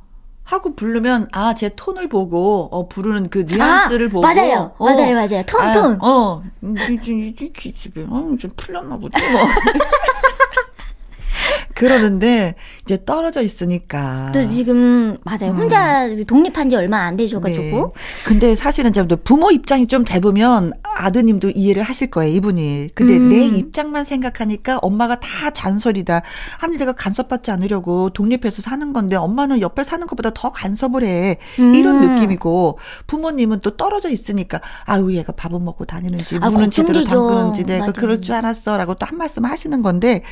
[0.47, 4.21] 하고 부르면 아 제 톤을 보고 어 부르는 그 뉘앙스를 아, 보고.
[4.23, 5.43] 맞아요, 어, 맞아요, 맞아요.
[5.45, 5.99] 톤, 아, 톤.
[6.03, 6.43] 어.
[6.93, 9.41] 이제 이제 기집애 어좀 풀렸나 보지 뭐
[11.77, 15.51] 그러는데 이제 떨어져 있으니까 또 지금 맞아요.
[15.53, 15.57] 음.
[15.57, 18.25] 혼자 독립한 지 얼마 안 되셔가지고 네.
[18.27, 22.91] 근데 사실은 이제 부모 입장이 좀 돼보면 아드님도 이해를 하실 거예요, 이분이.
[22.95, 23.29] 근데 음.
[23.29, 26.23] 내 입장만 생각하니까 엄마가 다 잔소리다.
[26.61, 31.39] 아니, 내가 간섭받지 않으려고 독립해서 사는 건데 엄마는 옆에 사는 것보다 더 간섭을 해.
[31.59, 32.15] 이런 음.
[32.15, 37.27] 느낌이고 부모님은 또 떨어져 있으니까 아유, 얘가 밥은 먹고 다니는지 아, 문은 제대로 걱정되죠.
[37.29, 37.93] 담그는지 내가 맞아요.
[37.97, 38.77] 그럴 줄 알았어.
[38.77, 40.23] 라고 또 한 말씀 하시는 건데,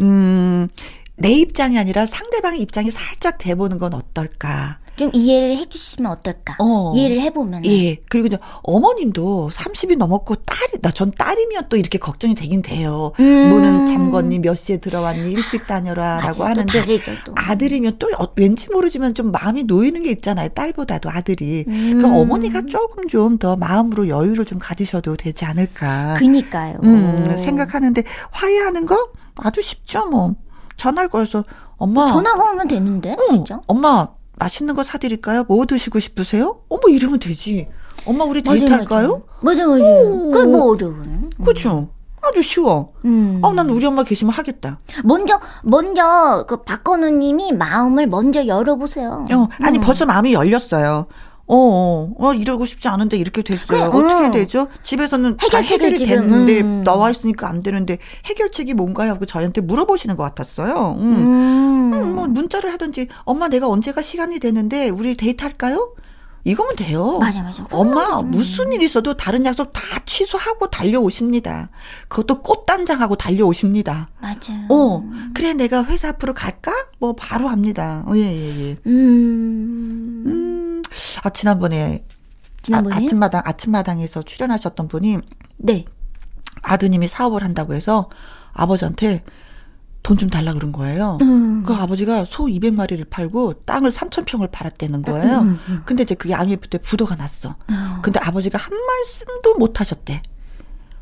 [0.00, 0.68] 음,
[1.16, 4.78] 내 입장이 아니라 상대방의 입장이 살짝 돼보는 건 어떨까.
[4.96, 6.56] 좀 이해를 해주시면 어떨까?
[6.58, 6.90] 어.
[6.94, 7.66] 이해를 해보면.
[7.66, 7.96] 예.
[8.08, 13.12] 그리고 이제 어머님도 30이 넘었고 딸이, 나 전 딸이면 또 이렇게 걱정이 되긴 돼요.
[13.20, 13.50] 음.
[13.50, 16.32] 문은 잠궜니, 몇 시에 들어왔니, 일찍 다녀라, 라고 맞아요.
[16.32, 16.80] 또 하는데.
[16.80, 17.34] 다르죠, 또.
[17.36, 20.48] 아들이면 또 어- 왠지 모르지만 좀 마음이 놓이는 게 있잖아요.
[20.50, 21.64] 딸보다도 아들이.
[21.68, 21.90] 음.
[21.92, 26.14] 그러니까 어머니가 조금 좀 더 마음으로 여유를 좀 가지셔도 되지 않을까.
[26.18, 26.78] 그니까요.
[26.84, 30.34] 음, 생각하는데 화해하는 거 아주 쉽죠, 뭐.
[30.76, 31.44] 전화를 걸어서
[31.76, 32.06] 엄마.
[32.06, 33.60] 전화가 오면 되는데, 어, 진짜.
[33.66, 34.08] 엄마
[34.38, 35.44] 맛있는 거 사드릴까요?
[35.48, 36.60] 뭐 드시고 싶으세요?
[36.68, 37.68] 어머 이러면 되지.
[38.06, 39.22] 엄마 우리 데이트 맞아요, 할까요?
[39.40, 39.82] 맞아, 맞아.
[39.82, 40.30] 오.
[40.30, 41.30] 그게 뭐 어려워요.
[41.44, 41.88] 그죠?
[42.22, 42.92] 아주 쉬워.
[43.04, 43.38] 음.
[43.42, 44.78] 어, 난 우리 엄마 계시면 하겠다.
[45.04, 49.26] 먼저, 먼저, 그, 박건우님이 마음을 먼저 열어보세요.
[49.32, 49.80] 어, 아니 음.
[49.80, 51.06] 벌써 마음이 열렸어요.
[51.48, 53.66] 어, 어, 어, 이러고 싶지 않은데 이렇게 됐어요.
[53.66, 54.32] 그래, 어떻게 음.
[54.32, 54.66] 되죠?
[54.82, 56.84] 집에서는 다 지금, 됐는데 음.
[56.84, 59.12] 나와 있으니까 안 되는데 해결책이 뭔가요?
[59.12, 60.96] 하고 저희한테 물어보시는 것 같았어요.
[60.98, 61.16] 음.
[61.16, 61.92] 음.
[61.94, 65.92] 음, 뭐 문자를 하든지 엄마 내가 언제가 시간이 되는데 우리 데이트 할까요?
[66.42, 67.18] 이거면 돼요.
[67.18, 67.66] 맞아, 맞아.
[67.72, 68.30] 엄마 음.
[68.30, 71.70] 무슨 일 있어도 다른 약속 다 취소하고 달려오십니다.
[72.06, 74.08] 그것도 꽃단장하고 달려오십니다.
[74.20, 74.66] 맞아요.
[74.68, 75.04] 어
[75.34, 76.72] 그래 내가 회사 앞으로 갈까?
[77.00, 78.04] 뭐 바로 합니다.
[78.06, 78.76] 어, 예 예 예.
[78.86, 79.75] 음.
[81.26, 82.04] 음, 아 지난번에
[82.62, 82.94] 지난번에?
[82.94, 85.18] 아, 아침마당 아침마당에서 출연하셨던 분이
[85.58, 85.84] 네.
[86.62, 88.08] 아드님이 사업을 한다고 해서
[88.52, 89.24] 아버지한테
[90.02, 91.18] 돈 좀 달라 그런 거예요.
[91.20, 91.64] 음.
[91.66, 95.40] 그 아버지가 소 200마리를 팔고 땅을 3,000평을 팔았다는 거예요.
[95.40, 95.82] 음, 음.
[95.84, 97.50] 근데 이제 그게 IMF 때 부도가 났어.
[97.50, 98.00] 어.
[98.02, 100.22] 근데 아버지가 한 말씀도 못 하셨대.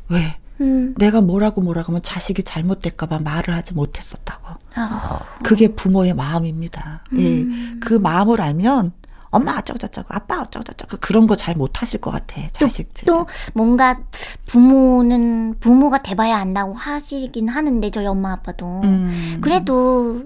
[0.09, 0.37] 왜?
[0.59, 0.95] 음.
[0.97, 4.47] 내가 뭐라고 뭐라고 하면 자식이 잘못될까봐 말을 하지 못했었다고.
[4.75, 7.03] 아, 그게 부모의 마음입니다.
[7.15, 7.41] 예.
[7.43, 7.79] 음.
[7.83, 8.91] 그 마음을 알면
[9.35, 12.41] 엄마 어쩌고저쩌고 아빠 어쩌고저쩌고 그런 거 잘 못하실 것 같아.
[12.53, 13.05] 자식들.
[13.05, 13.99] 또 뭔가
[14.45, 19.37] 부모는 부모가 돼봐야 안다고 하시긴 하는데 저희 엄마 아빠도 음.
[19.41, 20.23] 그래도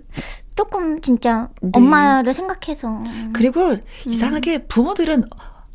[0.55, 1.71] 조금 진짜 네.
[1.73, 3.01] 엄마를 생각해서
[3.33, 5.23] 그리고 이상하게 부모들은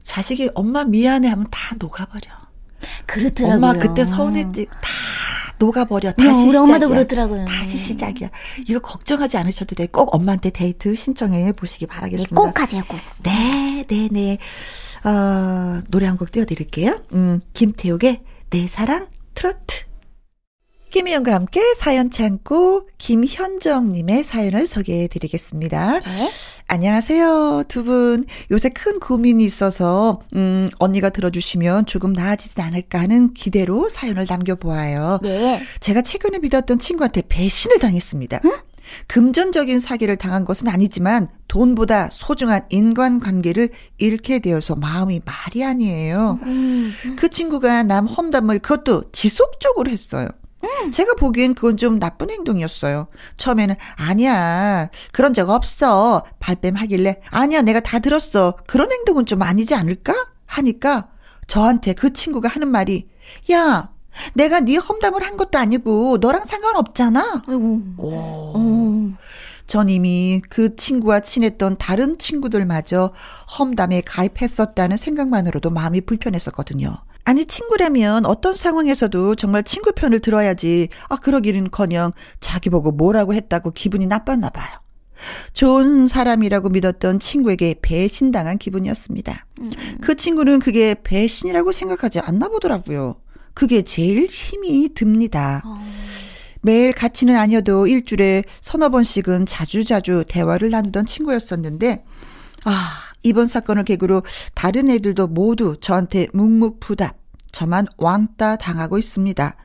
[0.02, 2.22] 자식이 엄마 미안해 하면 다 녹아버려.
[3.06, 3.56] 그렇더라고요.
[3.56, 4.66] 엄마 그때 서운했지.
[4.66, 4.90] 다
[5.58, 6.12] 녹아버려.
[6.16, 6.60] 네, 다시 우리 시작이야.
[6.62, 7.44] 엄마도 그렇더라고요.
[7.46, 8.30] 다시 시작이야.
[8.68, 9.86] 이거 걱정하지 않으셔도 돼.
[9.86, 12.34] 꼭 엄마한테 데이트 신청해 보시기 네, 바라겠습니다.
[12.36, 12.98] 꼭 하세요, 꼭.
[13.22, 14.38] 네, 네, 네.
[15.08, 17.02] 어, 노래 한 곡 띄워드릴게요.
[17.12, 19.84] 음, 김태욱의 내 사랑 트로트.
[20.90, 25.98] 김희영과 함께 사연 창고 김현정님의 사연을 소개해 드리겠습니다.
[26.00, 26.30] 네.
[26.66, 27.64] 안녕하세요.
[27.68, 28.24] 두 분.
[28.50, 35.20] 요새 큰 고민이 있어서, 음, 언니가 들어주시면 조금 나아지지 않을까 하는 기대로 사연을 남겨보아요.
[35.22, 35.62] 네.
[35.80, 38.40] 제가 최근에 믿었던 친구한테 배신을 당했습니다.
[39.06, 46.38] 금전적인 사기를 당한 것은 아니지만 돈보다 소중한 인간관계를 잃게 되어서 마음이 말이 아니에요.
[46.42, 46.92] 음.
[47.16, 50.28] 그 친구가 남 험담을 그것도 지속적으로 했어요.
[50.92, 53.08] 제가 보기엔 그건 좀 나쁜 행동이었어요.
[53.36, 59.74] 처음에는 아니야 그런 적 없어 발뺌 하길래 아니야 내가 다 들었어 그런 행동은 좀 아니지
[59.74, 60.14] 않을까
[60.46, 61.08] 하니까
[61.46, 63.08] 저한테 그 친구가 하는 말이
[63.52, 63.90] 야
[64.34, 67.44] 내가 네 험담을 한 것도 아니고 너랑 상관없잖아.
[67.46, 67.80] 아이고.
[67.98, 68.12] 오.
[68.14, 69.14] 어.
[69.66, 73.12] 전 이미 그 친구와 친했던 다른 친구들마저
[73.58, 76.94] 험담에 가입했었다는 생각만으로도 마음이 불편했었거든요.
[77.24, 84.06] 아니, 친구라면 어떤 상황에서도 정말 친구 편을 들어야지, 아, 그러기는커녕 자기 보고 뭐라고 했다고 기분이
[84.06, 84.78] 나빴나 봐요.
[85.54, 89.46] 좋은 사람이라고 믿었던 친구에게 배신당한 기분이었습니다.
[90.02, 93.16] 그 친구는 그게 배신이라고 생각하지 않나 보더라고요.
[93.54, 95.62] 그게 제일 힘이 듭니다.
[96.60, 102.04] 매일 같이는 아니어도 일주일에 서너 번씩은 자주자주 대화를 나누던 친구였었는데,
[102.64, 104.22] 아, 이번 사건을 계기로
[104.54, 107.16] 다른 애들도 모두 저한테 묵묵부답,
[107.50, 109.56] 저만 왕따 당하고 있습니다.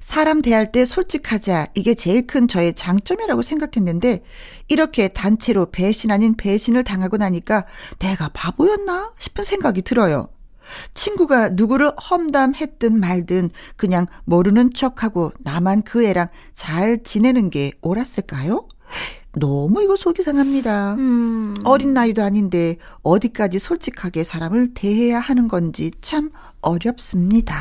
[0.00, 4.22] 사람 대할 때 솔직하자, 이게 제일 큰 저의 장점이라고 생각했는데,
[4.68, 7.66] 이렇게 단체로 배신 아닌 배신을 당하고 나니까
[7.98, 10.28] 내가 바보였나 싶은 생각이 들어요.
[10.94, 18.66] 친구가 누구를 험담했든 말든 그냥 모르는 척하고 나만 그 애랑 잘 지내는 게 옳았을까요?
[19.36, 20.94] 너무 이거 속이 상합니다.
[20.94, 21.56] 음.
[21.64, 27.54] 어린 나이도 아닌데 어디까지 솔직하게 사람을 대해야 하는 건지 참 어렵습니다.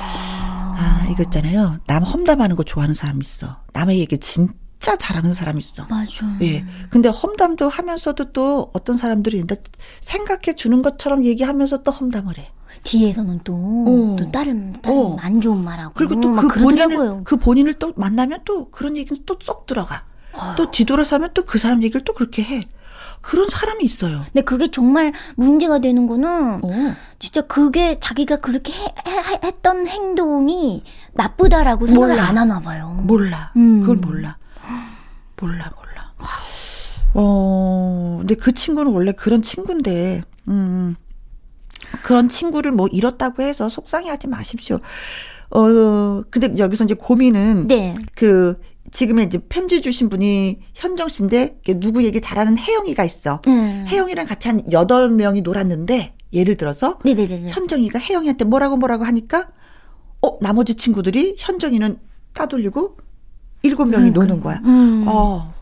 [0.00, 1.78] 아, 이거 있잖아요.
[1.86, 3.56] 남 험담하는 거 좋아하는 사람 있어.
[3.72, 5.84] 남의 얘기 진짜 진짜 잘하는 사람이 있어.
[5.90, 6.24] 맞아.
[6.40, 6.64] 예.
[6.88, 9.44] 근데 험담도 하면서도 또 어떤 사람들이
[10.00, 12.52] 생각해 주는 것처럼 얘기하면서 또 험담을 해.
[12.84, 14.16] 뒤에서는 또, 어.
[14.18, 15.16] 또 다른, 다른 어.
[15.18, 15.94] 안 좋은 말하고.
[15.94, 20.04] 그리고 또 그 본인을, 그 본인을 또 만나면 또 그런 얘기는 또 쏙 들어가.
[20.56, 22.68] 또 뒤돌아서면 또 그 사람 얘기를 또 그렇게 해.
[23.20, 24.22] 그런 사람이 있어요.
[24.26, 26.94] 근데 그게 정말 문제가 되는 거는 어.
[27.18, 32.28] 진짜 그게 자기가 그렇게 해, 해, 했던 행동이 나쁘다라고 생각을 몰라.
[32.28, 33.02] 안 하나 봐요.
[33.04, 33.52] 몰라.
[33.56, 33.80] 음.
[33.80, 34.36] 그걸 몰라.
[35.40, 36.12] 몰라, 몰라.
[37.14, 40.94] 어, 근데 그 친구는 원래 그런 친구인데, 음,
[42.02, 44.78] 그런 친구를 뭐 잃었다고 해서 속상해 하지 마십시오.
[45.50, 47.94] 어, 근데 여기서 이제 고민은, 네.
[48.14, 53.40] 그, 지금의 이제 편지 주신 분이 현정 씨인데 누구 얘기 잘하는 혜영이가 있어.
[53.48, 53.84] 음.
[53.88, 57.50] 혜영이랑 같이 한 여덟 명이 놀았는데 예를 들어서 네네네.
[57.50, 59.48] 현정이가 혜영이한테 뭐라고 뭐라고 하니까
[60.22, 61.98] 어 나머지 친구들이 현정이는
[62.34, 62.96] 따돌리고
[63.62, 64.20] 일곱 명이 그러니까.
[64.20, 64.60] 노는 거야.
[64.64, 65.04] 음.
[65.06, 65.54] 어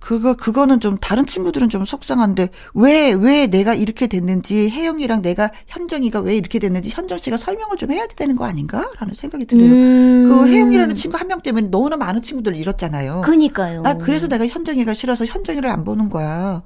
[0.00, 6.34] 그거 그거는 좀 다른 친구들은 좀 속상한데 왜왜 내가 이렇게 됐는지 혜영이랑 내가 현정이가 왜
[6.36, 9.66] 이렇게 됐는지 현정 씨가 설명을 좀 해야 되는 거 아닌가라는 생각이 들어요.
[9.70, 10.28] 음.
[10.28, 13.20] 그 혜영이라는 친구 한 명 때문에 너무나 많은 친구들을 잃었잖아요.
[13.20, 13.82] 그니까요.
[13.82, 16.62] 나 그래서 내가 현정이가 싫어서 현정이를 안 보는 거야.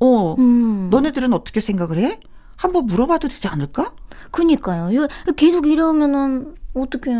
[0.00, 0.88] 어, 음.
[0.90, 2.20] 너네들은 어떻게 생각을 해?
[2.56, 3.92] 한번 물어봐도 되지 않을까?
[4.32, 5.06] 그니까요.
[5.36, 7.10] 계속 이러면은 어떻게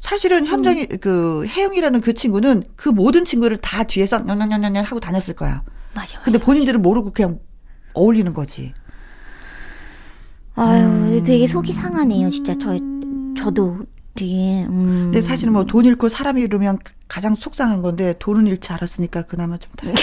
[0.00, 0.98] 사실은 현정이 음.
[1.00, 5.62] 그 혜영이라는 그 친구는 그 모든 친구를 다 뒤에서 냥냥냥냥 하고 다녔을 거야.
[5.94, 6.20] 맞아.
[6.22, 7.40] 근데 본인들은 모르고 그냥
[7.94, 8.72] 어울리는 거지.
[10.54, 11.22] 아유, 음.
[11.24, 12.30] 되게 속이 상하네요.
[12.30, 12.78] 진짜 저
[13.36, 13.78] 저도
[14.14, 14.64] 되게.
[14.68, 15.04] 음.
[15.06, 19.72] 근데 사실은 뭐 돈 잃고 사람 잃으면 가장 속상한 건데 돈은 잃지 않았으니까 그나마 좀
[19.76, 19.94] 다행.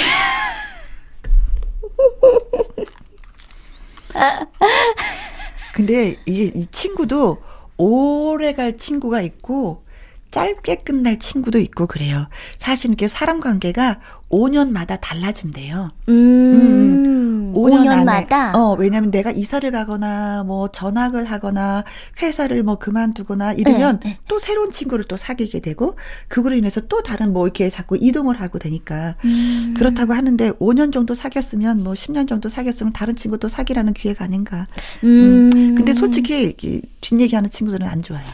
[5.74, 7.38] 근데 이게 이 친구도
[7.80, 9.84] 오래 갈 친구가 있고
[10.32, 12.28] 짧게 끝날 친구도 있고 그래요.
[12.58, 15.92] 사실 이렇게 사람 관계가 5년마다 달라진대요.
[16.10, 16.14] 음.
[16.14, 17.19] 음.
[17.54, 18.50] 5년 5년 마다?
[18.50, 18.58] 안에.
[18.58, 21.84] 어, 왜냐면 내가 이사를 가거나 뭐 전학을 하거나
[22.22, 24.18] 회사를 뭐 그만두거나 이러면 네, 네.
[24.28, 25.96] 또 새로운 친구를 또 사귀게 되고
[26.28, 29.74] 그거로 인해서 또 다른 뭐 이렇게 자꾸 이동을 하고 되니까 음.
[29.78, 34.68] 그렇다고 하는데 5년 정도 사귀었으면 뭐 10년 정도 사귀었으면 다른 친구도 사귀라는 기회가 아닌가.
[35.04, 35.50] 음.
[35.54, 35.76] 음.
[35.76, 36.56] 근데 솔직히
[37.02, 38.26] 뒷얘기하는 친구들은 안 좋아요.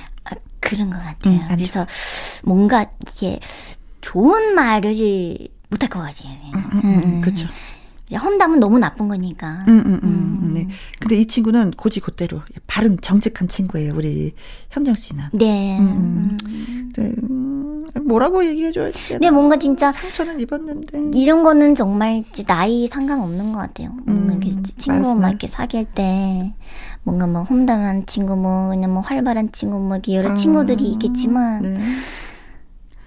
[0.66, 1.36] 그런 것 같아요.
[1.36, 1.86] 음, 그래서
[2.44, 3.40] 뭔가 이게
[4.02, 4.96] 좋은 말을
[5.70, 6.32] 못할 것 같아요.
[6.56, 7.48] 음, 음, 음, 그렇죠.
[8.14, 9.66] 험담은 너무 나쁜 거니까.
[9.68, 10.52] 음, 음, 음, 음.
[10.54, 10.68] 네.
[11.00, 13.94] 근데 이 친구는 고지 곧대로 바른 정직한 친구예요.
[13.96, 14.34] 우리
[14.70, 15.24] 현정 씨는.
[15.34, 15.80] 네.
[15.80, 16.38] 음,
[16.96, 17.14] 네.
[18.02, 19.18] 뭐라고 얘기해줘야지.
[19.20, 23.90] 네, 뭔가 진짜 상처는 입었는데 이런 거는 정말 나이 상관없는 것 같아요.
[24.06, 26.54] 뭔가 이렇게 친구 막 이렇게 사귈 때
[27.04, 31.62] 뭔가 뭐 험담한 친구 뭐 그냥 뭐 활발한 친구 뭐 이렇게 여러 아, 친구들이 있겠지만.
[31.62, 31.80] 네.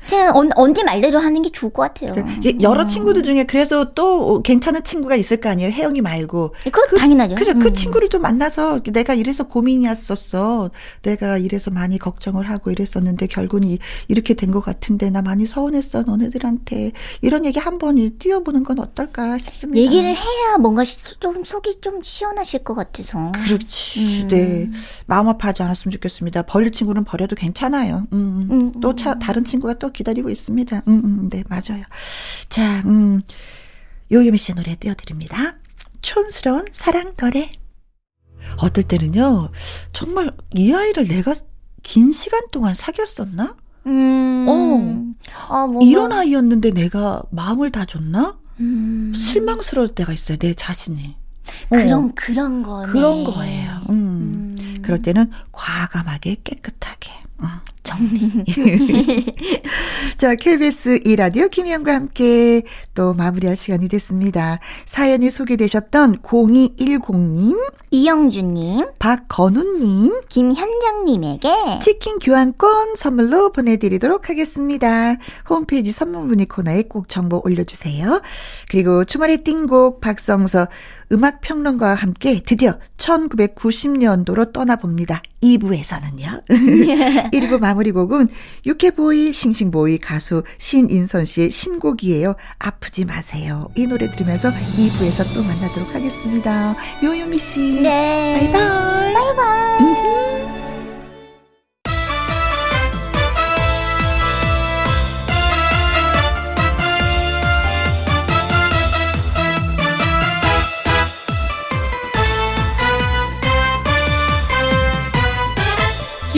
[0.09, 2.13] 그냥 언, 언제 말대로 하는 게 좋을 것 같아요.
[2.63, 2.89] 여러 음.
[2.89, 5.71] 친구들 중에 그래서 또 괜찮은 친구가 있을 거 아니에요.
[5.71, 6.55] 혜영이 말고.
[6.65, 7.35] 그건 그, 당연하죠.
[7.37, 7.61] 그래, 그 음.
[7.61, 10.71] 그 친구를 좀 만나서 내가 이래서 고민이었었어.
[11.03, 16.03] 내가 이래서 많이 걱정을 하고 이랬었는데 결국은 이렇게 된 것 같은데 나 많이 서운했어.
[16.03, 16.93] 너네들한테.
[17.21, 19.79] 이런 얘기 한번 띄워보는 건 어떨까 싶습니다.
[19.79, 20.85] 얘기를 해야 뭔가
[21.21, 23.31] 좀 속이 좀 시원하실 것 같아서.
[23.47, 24.23] 그렇지.
[24.25, 24.29] 음.
[24.29, 24.71] 네.
[25.07, 26.43] 마음 아파하지 않았으면 좋겠습니다.
[26.43, 28.07] 버릴 친구는 버려도 괜찮아요.
[28.15, 28.49] 음.
[28.51, 28.81] 음.
[28.81, 30.83] 또 차, 다른 친구가 또 기다리고 있습니다.
[30.87, 31.83] 음, 음, 네, 맞아요.
[32.49, 33.21] 자, 음,
[34.13, 35.57] 요요미 씨 노래 띄워드립니다.
[36.03, 37.51] 촌스러운 사랑 노래.
[38.63, 39.51] 어떨 때는요,
[39.93, 41.35] 정말 이 아이를 내가
[41.83, 43.57] 긴 시간 동안 사귀었었나?
[43.87, 48.39] 음, 어, 아, 이런 아이였는데 내가 마음을 다 줬나?
[48.61, 49.13] 음.
[49.15, 51.17] 실망스러울 때가 있어요, 내 자신이.
[51.71, 52.13] 그런, 어.
[52.15, 53.71] 그런 거 그런 거예요.
[53.91, 54.55] 음.
[54.61, 54.79] 음.
[54.83, 57.11] 그럴 때는 과감하게 깨끗하게.
[57.41, 57.47] 음.
[57.83, 58.45] 정리.
[60.19, 64.59] 자, KBS 이라디오 김희영과 함께 또 마무리할 시간이 됐습니다.
[64.85, 67.57] 사연이 소개되셨던 0210님,
[67.93, 75.15] 이영주님, 박건우님, 김현정님에게 치킨 교환권 선물로 보내드리도록 하겠습니다.
[75.49, 78.21] 홈페이지 선물 문의 코너에 꼭 정보 올려주세요.
[78.71, 80.67] 그리고 주말의 띵곡 박성서
[81.13, 85.23] 음악 평론가와 함께 드디어 1990년도로 떠나봅니다.
[85.43, 86.45] 2부에서는요.
[87.33, 88.29] 1부 마무리 곡은
[88.67, 92.35] 유캐보이 싱싱보이 가수 신인선 씨의 신곡이에요.
[92.59, 93.69] 아프지 마세요.
[93.77, 96.77] 이 노래 들으면서 2부에서 또 만나도록 하겠습니다.
[97.03, 97.81] 요요미 씨.
[97.83, 98.51] 네.
[98.53, 99.15] 바이바이.
[99.15, 99.68] 바이바이.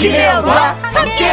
[0.01, 1.27] 김혜영과 함께.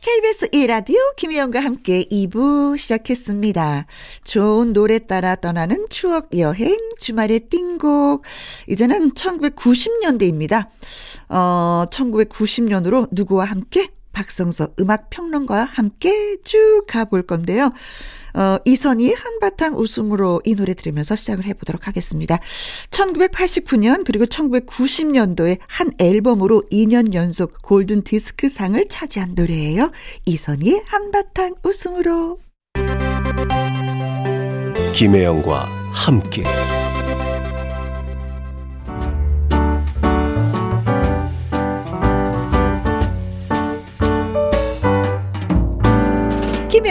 [0.00, 3.84] KBS 1라디오 김혜영과 함께 2부 시작했습니다.
[4.24, 8.22] 좋은 노래 따라 떠나는 추억 여행 주말의 띵곡.
[8.68, 10.68] 이제는 1990년대입니다.
[11.28, 13.90] 어, 1990년으로 누구와 함께?
[14.12, 17.70] 박성석 음악 평론가와 함께 쭉 가볼 건데요.
[18.34, 22.38] 어, 이선희 한바탕 웃음으로 이 노래 들으면서 시작을 해보도록 하겠습니다.
[22.90, 29.90] 1989년 그리고 1990년도에 한 앨범으로 2년 연속 골든 디스크 상을 차지한 노래예요.
[30.26, 32.38] 이선희의 한바탕 웃음으로.
[34.94, 36.44] 김혜영과 함께.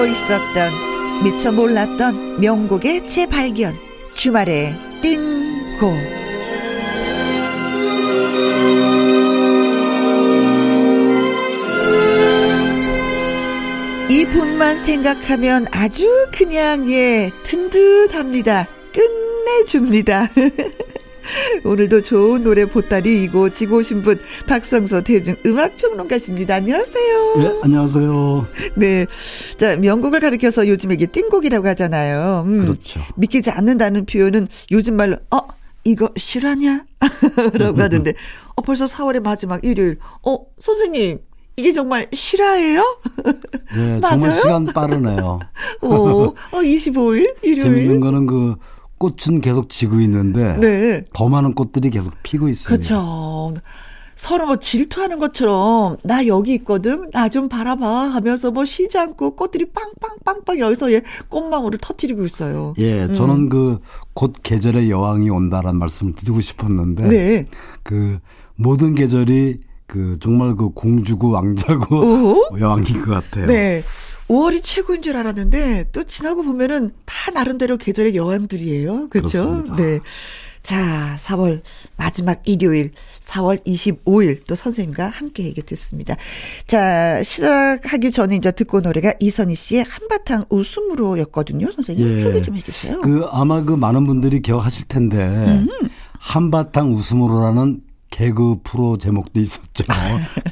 [0.00, 3.74] 잊고 있었던 미처 몰랐던 명곡의 재발견.
[4.14, 5.94] 주말의 띵곡.
[14.08, 18.66] 이 분만 생각하면 아주 그냥 예 든든합니다.
[18.92, 20.28] 끝내줍니다
[21.64, 26.54] 오늘도 좋은 노래 보따리 이고 지고 오신 분 박성서 대중 음악평론가십니다.
[26.56, 27.36] 안녕하세요.
[27.36, 28.46] 네, 안녕하세요.
[28.76, 29.06] 네.
[29.56, 32.44] 자, 명곡을 가리켜서 요즘에 이게 띵곡이라고 하잖아요.
[32.46, 33.00] 음, 그렇죠.
[33.16, 35.38] 믿기지 않는다는 표현은 요즘 말로 어,
[35.84, 36.84] 이거 실화냐?
[37.54, 38.14] 라고 하던데.
[38.56, 39.98] 어, 벌써 4월의 마지막 일요일.
[40.22, 41.20] 어, 선생님.
[41.56, 43.00] 이게 정말 실화예요?
[43.76, 44.20] 네, 맞아요?
[44.20, 45.40] 정말 시간 빠르네요.
[45.82, 47.62] 오, 어, 25일 일요일.
[47.62, 48.54] 재밌는 거는 그
[49.00, 51.04] 꽃은 계속 지고 있는데 네.
[51.14, 52.68] 더 많은 꽃들이 계속 피고 있어요.
[52.76, 53.54] 그렇죠.
[54.14, 59.70] 서로 뭐 질투하는 것처럼 나 여기 있거든 나 좀 바라봐 하면서 뭐 쉬지 않고 꽃들이
[59.72, 62.74] 빵빵빵빵 여기서 예 꽃망울을 터트리고 있어요.
[62.76, 63.14] 예, 음.
[63.14, 63.78] 저는 그
[64.12, 67.44] 곧 계절의 여왕이 온다라는 말씀을 드리고 싶었는데 네.
[67.82, 68.18] 그
[68.56, 72.48] 모든 계절이 그 정말 그 공주고 왕자고 오?
[72.60, 73.46] 여왕인 것 같아요.
[73.46, 73.80] 네.
[74.30, 79.08] 5월이 최고인 줄 알았는데 또 지나고 보면은 다 나름대로 계절의 여왕들이에요.
[79.08, 79.62] 그렇죠?
[79.62, 79.76] 그렇습니다.
[79.76, 79.98] 네.
[80.62, 81.62] 자, 4월
[81.96, 86.14] 마지막 일요일 4월 25일 또 선생님과 함께 얘기 듣습니다.
[86.68, 91.72] 자, 시작하기 전에 이제 듣고 노래가 이선희 씨의 한바탕 웃음으로였거든요.
[91.72, 92.22] 선생님 예.
[92.22, 93.00] 소개 좀 해주세요.
[93.00, 95.68] 그 아마 그 많은 분들이 기억하실 텐데 음.
[96.18, 97.80] 한바탕 웃음으로라는
[98.20, 99.84] 개그 프로 제목도 있었죠.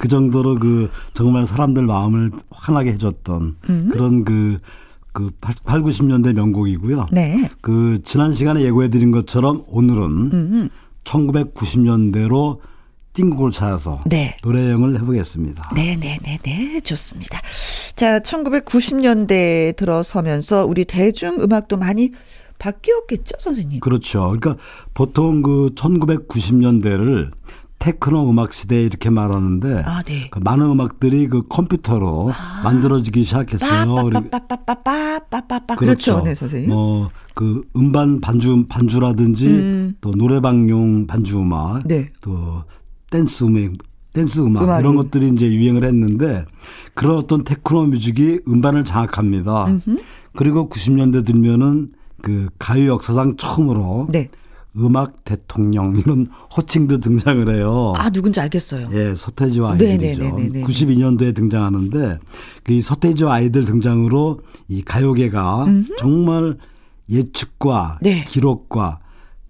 [0.00, 3.88] 그 정도로 그 정말 사람들 마음을 환하게 해줬던 음.
[3.92, 4.58] 그런 그,
[5.12, 7.08] 그 8, 90년대 명곡이고요.
[7.12, 7.50] 네.
[7.60, 10.02] 그 지난 시간에 예고해드린 것처럼 오늘은
[10.32, 10.68] 음.
[11.04, 12.58] 1990년대로
[13.12, 14.34] 띵곡을 찾아서 네.
[14.42, 15.72] 노래 여행을 해보겠습니다.
[15.74, 17.38] 네네네네 좋습니다.
[17.96, 22.12] 자 1990년대 들어서면서 우리 대중 음악도 많이
[22.58, 23.80] 바뀌었겠죠 선생님?
[23.80, 24.34] 그렇죠.
[24.38, 24.56] 그러니까
[24.94, 27.30] 보통 그 1990년대를
[27.78, 30.28] 테크노 음악 시대 이렇게 말하는데 아 네.
[30.30, 32.30] 그 많은 음악들이 그 컴퓨터로
[32.64, 34.10] 만들어지기 시작했어요.
[34.10, 36.70] 빠빠빠빠빠빠빠빠 그렇죠, 네 선생님.
[36.70, 39.94] 뭐그 음반 반주 반주라든지 음.
[40.00, 42.10] 또 노래방용 반주 음악 네.
[42.20, 42.64] 또
[43.10, 43.72] 댄스 음악,
[44.12, 44.80] 댄스 음악 음악이.
[44.82, 46.44] 이런 것들이 이제 유행을 했는데
[46.94, 49.66] 그런 어떤 테크노 뮤직이 음반을 장악합니다.
[50.34, 54.28] 그리고 90년대 들면은 그 가요 역사상 처음으로 네.
[54.78, 56.26] 음악 대통령 이런
[56.56, 57.92] 호칭도 등장을 해요.
[57.96, 58.88] 아, 누군지 알겠어요.
[58.92, 60.22] 예, 서태지와 네, 아이들이죠.
[60.22, 60.64] 네, 네, 네, 네.
[60.64, 62.18] 92년도에 등장하는데
[62.64, 65.66] 그 서태지와 아이들 등장으로 이 가요계가
[65.98, 66.58] 정말
[67.10, 68.24] 예측과 네.
[68.26, 69.00] 기록과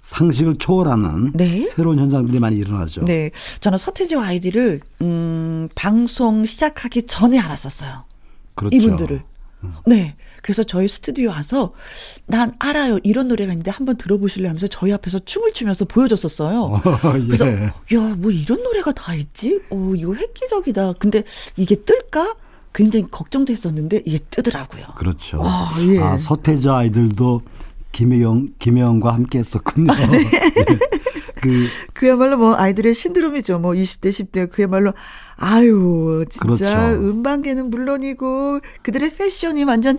[0.01, 1.66] 상식을 초월하는 네.
[1.66, 3.05] 새로운 현상들이 많이 일어나죠.
[3.05, 3.31] 네.
[3.61, 8.05] 저는 서태지와 아이들을, 음, 방송 시작하기 전에 알았었어요.
[8.55, 8.74] 그렇죠.
[8.74, 9.22] 이분들을.
[9.87, 10.16] 네.
[10.49, 11.75] 그래서 저희 스튜디오 와서
[12.25, 12.99] 난 알아요.
[13.03, 16.81] 이런 노래가 있는데 한번 들어보실래 하면서 저희 앞에서 춤을 추면서 보여줬었어요.
[17.21, 17.27] 예.
[17.27, 19.61] 그래서 야, 뭐 이런 노래가 다 있지?
[19.69, 20.95] 어, 이거 획기적이다.
[20.95, 21.23] 근데
[21.59, 22.35] 이게 뜰까?
[22.73, 24.87] 굉장히 걱정도 했었는데 이게 뜨더라고요.
[24.97, 25.43] 그렇죠.
[25.45, 25.99] 아, 예.
[25.99, 27.43] 아, 서태지 아이들도
[27.93, 29.93] 김혜영, 김혜영과 함께 했었군요.
[29.93, 30.79] 네.
[31.43, 33.59] 그, 그야말로 뭐 아이들의 신드롬이죠.
[33.59, 34.95] 뭐 20대, 10대 그야말로
[35.37, 37.03] 아유, 진짜 그렇죠.
[37.03, 39.99] 음반계는 물론이고 그들의 패션이 완전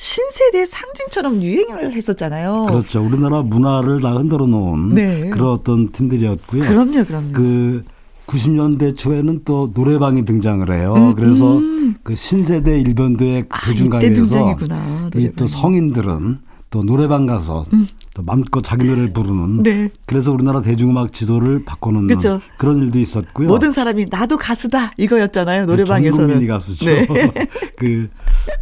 [0.00, 2.68] 신세대 상징처럼 유행을 했었잖아요.
[2.70, 3.04] 그렇죠.
[3.04, 5.28] 우리나라 문화를 다 흔들어 놓은 네.
[5.28, 6.62] 그런 어떤 팀들이었고요.
[6.62, 7.32] 그럼요, 그럼요.
[7.32, 7.84] 그
[8.26, 10.94] 90년대 초에는 또 노래방이 등장을 해요.
[10.96, 11.60] 음, 그래서
[12.02, 15.32] 그 신세대 일변도의 아, 이 노래방이.
[15.36, 16.38] 또 성인들은
[16.70, 17.66] 또 노래방 가서
[18.14, 19.90] 또 마음껏 자기 노래를 부르는 네.
[20.06, 22.40] 그래서 우리나라 대중음악 지도를 바꿔놓는 그죠.
[22.56, 23.48] 그런 일도 있었고요.
[23.48, 25.66] 모든 사람이 나도 가수다 이거였잖아요.
[25.66, 26.16] 노래방에서는.
[26.16, 26.86] 전 국민이 가수죠.
[26.86, 27.06] 네.
[27.76, 28.08] 그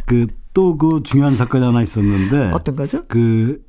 [0.05, 3.03] 그 또 그 중요한 사건이 하나 있었는데 어떤 거죠?
[3.07, 3.61] 그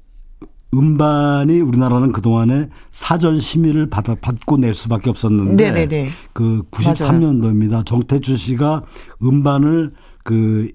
[0.73, 6.11] 음반이 우리나라는 그동안에 사전 심의를 받아, 받고 낼 수밖에 없었는데 네네네.
[6.33, 7.85] 그 93년도입니다.
[7.85, 8.85] 정태춘 씨가
[9.23, 10.69] 음반을 그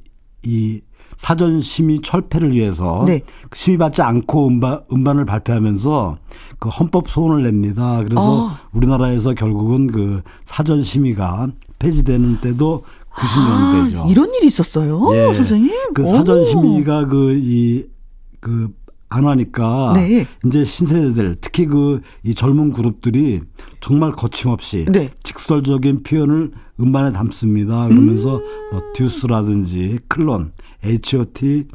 [0.45, 0.82] 이
[1.18, 3.22] 사전 심의 철폐를 위해서 네.
[3.53, 6.18] 심의받지 않고 음반, 음반을 발표하면서
[6.60, 8.03] 그 헌법 소원을 냅니다.
[8.03, 8.51] 그래서 어.
[8.74, 11.47] 우리나라에서 결국은 그 사전 심의가
[11.80, 12.84] 폐지되는 때도
[13.16, 14.05] 90년대죠.
[14.05, 15.34] 아, 이런 일이 있었어요, 예.
[15.34, 15.93] 선생님.
[15.93, 16.45] 그 사전 오.
[16.45, 18.74] 심의가 그이그안
[19.09, 20.26] 하니까 네.
[20.45, 23.41] 이제 신세대들 특히 그 이 젊은 그룹들이
[23.80, 25.09] 정말 거침없이 네.
[25.24, 27.88] 직설적인 표현을 음반에 담습니다.
[27.88, 28.41] 그러면서
[28.72, 30.51] 뭐 듀스라든지 클론,
[30.84, 31.68] H.O.T,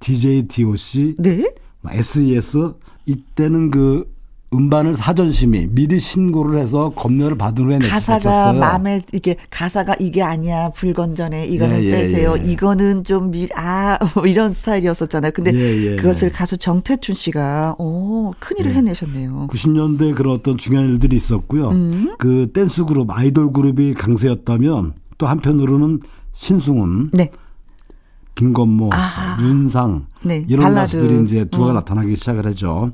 [0.00, 1.52] DJ D.O.C, 네.
[1.82, 2.72] 뭐 SES
[3.04, 4.15] 이때는 그
[4.54, 8.52] 음반을 사전 심의 미리 신고를 해서 검열을 받은 후에 가사가.
[8.52, 12.52] 마음에 이게 가사가 이게 아니야 불건전해 이거는 예, 예, 빼세요 예.
[12.52, 15.32] 이거는 좀아 뭐 이런 스타일이었었잖아요.
[15.32, 15.96] 근데 예, 예.
[15.96, 19.48] 그것을 가수 정태춘 씨가 오 큰일을 해내셨네요.
[19.50, 21.70] 90년대 그런 어떤 중요한 일들이 있었고요.
[21.70, 22.14] 음.
[22.18, 26.00] 그 댄스 그룹 아이돌 그룹이 강세였다면 또 한편으로는
[26.32, 27.30] 신승훈, 네,
[28.36, 29.38] 김건모, 아.
[29.40, 30.98] 윤상 네, 이런 발라드.
[30.98, 31.72] 가수들이 이제 두가 어.
[31.72, 32.92] 나타나기 시작을 하죠.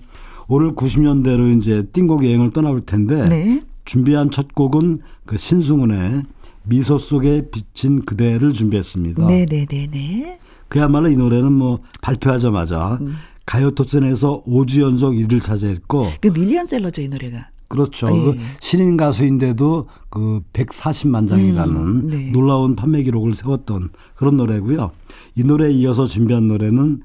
[0.54, 3.62] 오늘 90년대로 이제 띵곡 여행을 떠나볼 텐데 네.
[3.86, 6.24] 준비한 첫 곡은 그 신승훈의
[6.64, 9.26] 미소 속에 비친 그대를 준비했습니다.
[9.28, 10.38] 네, 네, 네, 네.
[10.68, 13.14] 그야말로 이 노래는 뭐 발표하자마자 음.
[13.46, 17.48] 가요 톱텐에서 5주 연속 1위를 차지했고 그 밀리언셀러죠 이 노래가.
[17.68, 18.08] 그렇죠.
[18.08, 18.10] 예.
[18.10, 22.30] 그 신인 가수인데도 그 140만 장이라는 음, 네.
[22.30, 24.90] 놀라운 판매 기록을 세웠던 그런 노래고요.
[25.34, 27.00] 이 노래에 이어서 준비한 노래는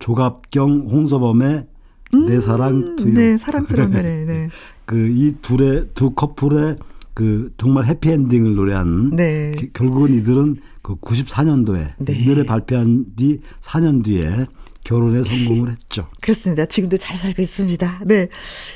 [0.00, 1.66] 조갑경 홍서범의
[2.12, 3.12] 내 사랑 투유.
[3.14, 4.24] 네, 사랑스러운 노래.
[4.24, 4.48] 네.
[4.86, 6.76] 그 이 둘의 두 커플의
[7.14, 9.54] 그 정말 해피엔딩을 노래한 네.
[9.58, 12.12] 기- 결국은 이들은 그 94년도에 네.
[12.18, 14.46] 이 노래 발표한 뒤 4년 뒤에
[14.84, 16.08] 결혼에 성공을 했죠.
[16.22, 16.64] 그렇습니다.
[16.64, 18.00] 지금도 잘 살고 있습니다.
[18.06, 18.28] 네.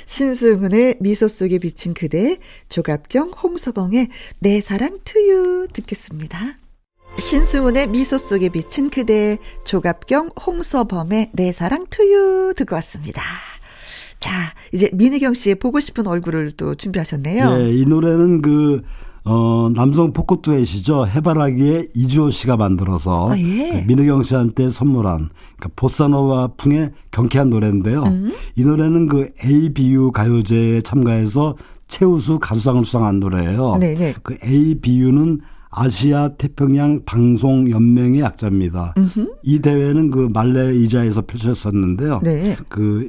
[0.04, 2.36] 신승훈의 미소 속에 비친 그대,
[2.68, 4.08] 조갑경, 홍서봉의
[4.40, 6.38] 내 사랑 투유 듣겠습니다.
[7.18, 13.22] 신승훈의 미소 속에 비친 그대, 조갑경, 홍서범의 내 사랑 투유 듣고 왔습니다.
[14.18, 14.30] 자,
[14.72, 17.56] 이제 민혜경 씨의 보고 싶은 얼굴을 또 준비하셨네요.
[17.58, 18.82] 예, 이 노래는 그,
[19.24, 21.06] 어, 남성 포크 듀엣이죠.
[21.06, 23.70] 해바라기의 이주호 씨가 만들어서 아, 예.
[23.70, 28.02] 그 민혜경 씨한테 선물한 그러니까 보사노바 풍의 경쾌한 노래인데요.
[28.02, 28.32] 음.
[28.56, 31.56] 이 노래는 그 ABU 가요제에 참가해서
[31.86, 33.76] 최우수 가수상을 수상한 노래예요.
[33.78, 34.14] 네네.
[34.22, 35.40] 그 ABU는
[35.74, 38.94] 아시아 태평양 방송 연맹의 약자입니다.
[39.42, 42.20] 이 대회는 그 말레 이자에서 펼쳐졌었는데요.
[42.22, 42.56] 네.
[42.68, 43.08] 그이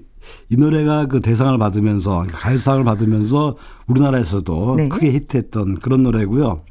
[0.57, 3.57] 노래가 그 대상을 받으면서 가요상을 받으면서
[3.87, 4.87] 우리나라에서도 네.
[4.89, 6.61] 크게 히트했던 그런 노래고요.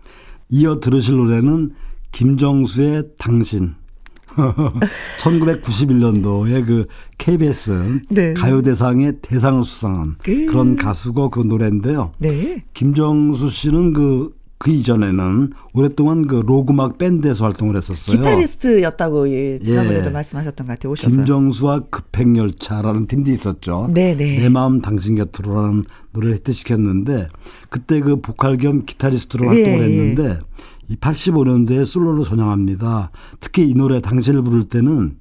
[0.49, 1.71] 이어 들으실 노래는
[2.11, 3.75] 김정수의 당신.
[5.21, 6.87] 1991년도에 그
[7.19, 8.33] KBS 네.
[8.33, 12.13] 가요대상의 대상을 수상한 그- 그런 가수고 그 노래인데요.
[12.19, 12.65] 네.
[12.73, 14.31] 김정수 씨는 그
[14.63, 18.17] 그 이전에는 오랫동안 그 로그막 밴드에서 활동을 했었어요.
[18.17, 20.13] 기타리스트였다고 예, 지난번에도 예.
[20.13, 20.93] 말씀하셨던 것 같아요.
[20.93, 21.11] 오셔서.
[21.11, 23.91] 김정수와 급행열차라는 팀도 있었죠.
[23.93, 24.39] 네네.
[24.39, 25.83] 내 마음 당신 곁으로라는
[26.13, 27.27] 노래를 히트시켰는데
[27.71, 29.83] 그때 그 보컬 겸 기타리스트로 활동을 예, 예.
[29.83, 30.39] 했는데
[30.87, 33.11] 이 85년대에 솔로로 전향합니다.
[33.41, 35.17] 특히 이 노래 당신을 부를 때는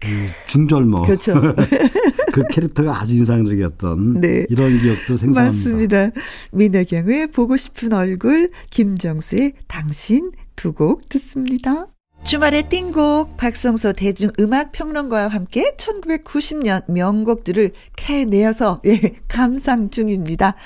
[0.00, 0.08] 그
[0.46, 1.02] 중절모.
[1.02, 1.34] 그렇죠.
[2.36, 4.44] 그 캐릭터가 아주 인상적이었던 네.
[4.50, 5.42] 이런 기억도 생생합니다.
[5.42, 6.10] 맞습니다.
[6.52, 11.86] 민혜경의 보고 싶은 얼굴, 김정수의 당신 두 곡 듣습니다.
[12.24, 20.56] 주말의 띵곡 박성서 대중음악 평론가와 함께 1990년 명곡들을 캐내어서 예, 감상 중입니다.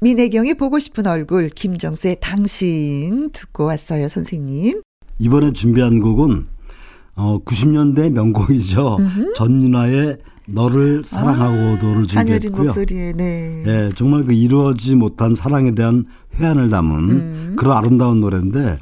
[0.00, 4.80] 민혜경의 보고 싶은 얼굴, 김정수의 당신 듣고 왔어요, 선생님.
[5.18, 6.46] 이번에 준비한 곡은
[7.16, 8.96] 어 90년대 명곡이죠.
[8.98, 9.34] 음흠.
[9.34, 10.16] 전윤아의
[10.46, 12.64] 너를 사랑하고도를 아, 준비했고요.
[12.64, 13.64] 목소리에 네.
[13.66, 16.06] 예, 정말 그 이루어지지 못한 사랑에 대한
[16.38, 17.56] 회한을 담은 음.
[17.58, 18.78] 그런 아름다운 노래인데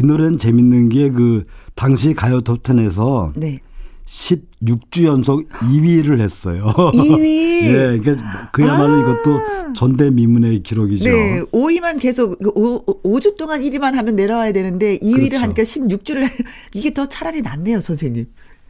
[0.00, 1.44] 이 노래는 재밌는 게 그
[1.76, 3.60] 당시 가요 톱텐에서 네.
[4.06, 6.64] 16주 연속 2위를 했어요.
[6.94, 7.26] 2위.
[7.74, 9.00] 예, 그러니까 그야말로 아.
[9.00, 11.04] 이것도 전대미문의 기록이죠.
[11.04, 15.38] 네, 5위만 계속 5, 5주 동안 1위만 하면 내려와야 되는데 2위를 그렇죠.
[15.42, 16.28] 하니까 16주를
[16.74, 18.26] 이게 더 차라리 낫네요, 선생님.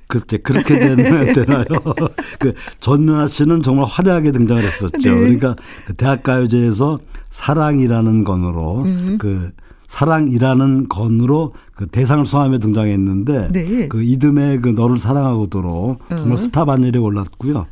[0.06, 0.78] 글쎄 그렇게
[1.34, 1.64] 되나요?
[2.38, 4.98] 그 전윤아 씨는 정말 화려하게 등장을 했었죠.
[4.98, 5.14] 네.
[5.18, 6.98] 그러니까 그 대학가요제에서
[7.30, 9.16] 사랑이라는 건으로 음.
[9.18, 9.50] 그
[9.88, 13.88] 사랑이라는 건으로 그 대상을 수상하며 등장했는데 네.
[13.88, 16.36] 그 이듬해 그 너를 사랑하고도로 정말 어.
[16.36, 17.66] 스타 반열에 올랐고요.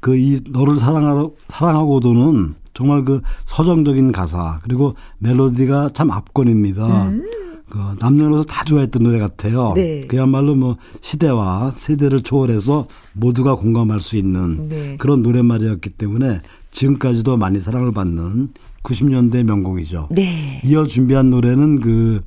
[0.00, 7.08] 그 이 너를 사랑하고 사랑하고도는 정말 그 서정적인 가사 그리고 멜로디가 참 압권입니다.
[7.08, 7.24] 음.
[7.68, 9.72] 그 남녀노소 다 좋아했던 노래 같아요.
[9.76, 10.06] 네.
[10.06, 14.96] 그야말로 뭐 시대와 세대를 초월해서 모두가 공감할 수 있는 네.
[14.98, 16.40] 그런 노랫말이었기 때문에
[16.70, 18.50] 지금까지도 많이 사랑을 받는
[18.82, 20.08] 90년대 명곡이죠.
[20.12, 20.60] 네.
[20.64, 22.22] 이어 준비한 노래는 그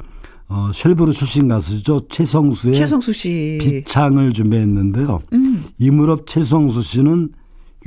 [0.48, 2.08] 어, 쉘브르 출신 가수죠.
[2.10, 3.58] 최성수의 최성수 씨.
[3.62, 5.22] 비창을 준비했는데요.
[5.34, 5.64] 음.
[5.80, 7.30] 이무럽 최성수 씨는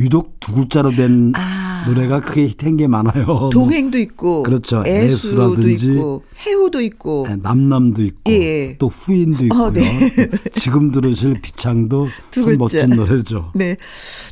[0.00, 1.63] 유독 두 글자로 된 아.
[1.86, 3.50] 노래가 크게 히트한 게 많아요.
[3.52, 4.82] 동행도 있고, 그렇죠.
[4.86, 8.76] 애수라든지 있고, 해우도 있고, 네, 남남도 있고, 예.
[8.78, 9.62] 또 후인도 있고요.
[9.62, 9.82] 어, 네.
[10.52, 13.52] 지금 들으실 비창도 참 멋진 노래죠.
[13.54, 13.76] 네,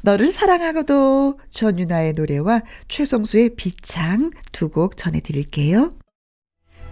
[0.03, 5.93] 너를 사랑하고도 전윤아의 노래와 최성수의 비창 두 곡 전해드릴게요.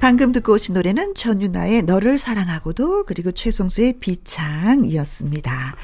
[0.01, 5.77] 방금 듣고 오신 노래는 전윤아의 너를 사랑하고도 그리고 최성수의 비창이었습니다.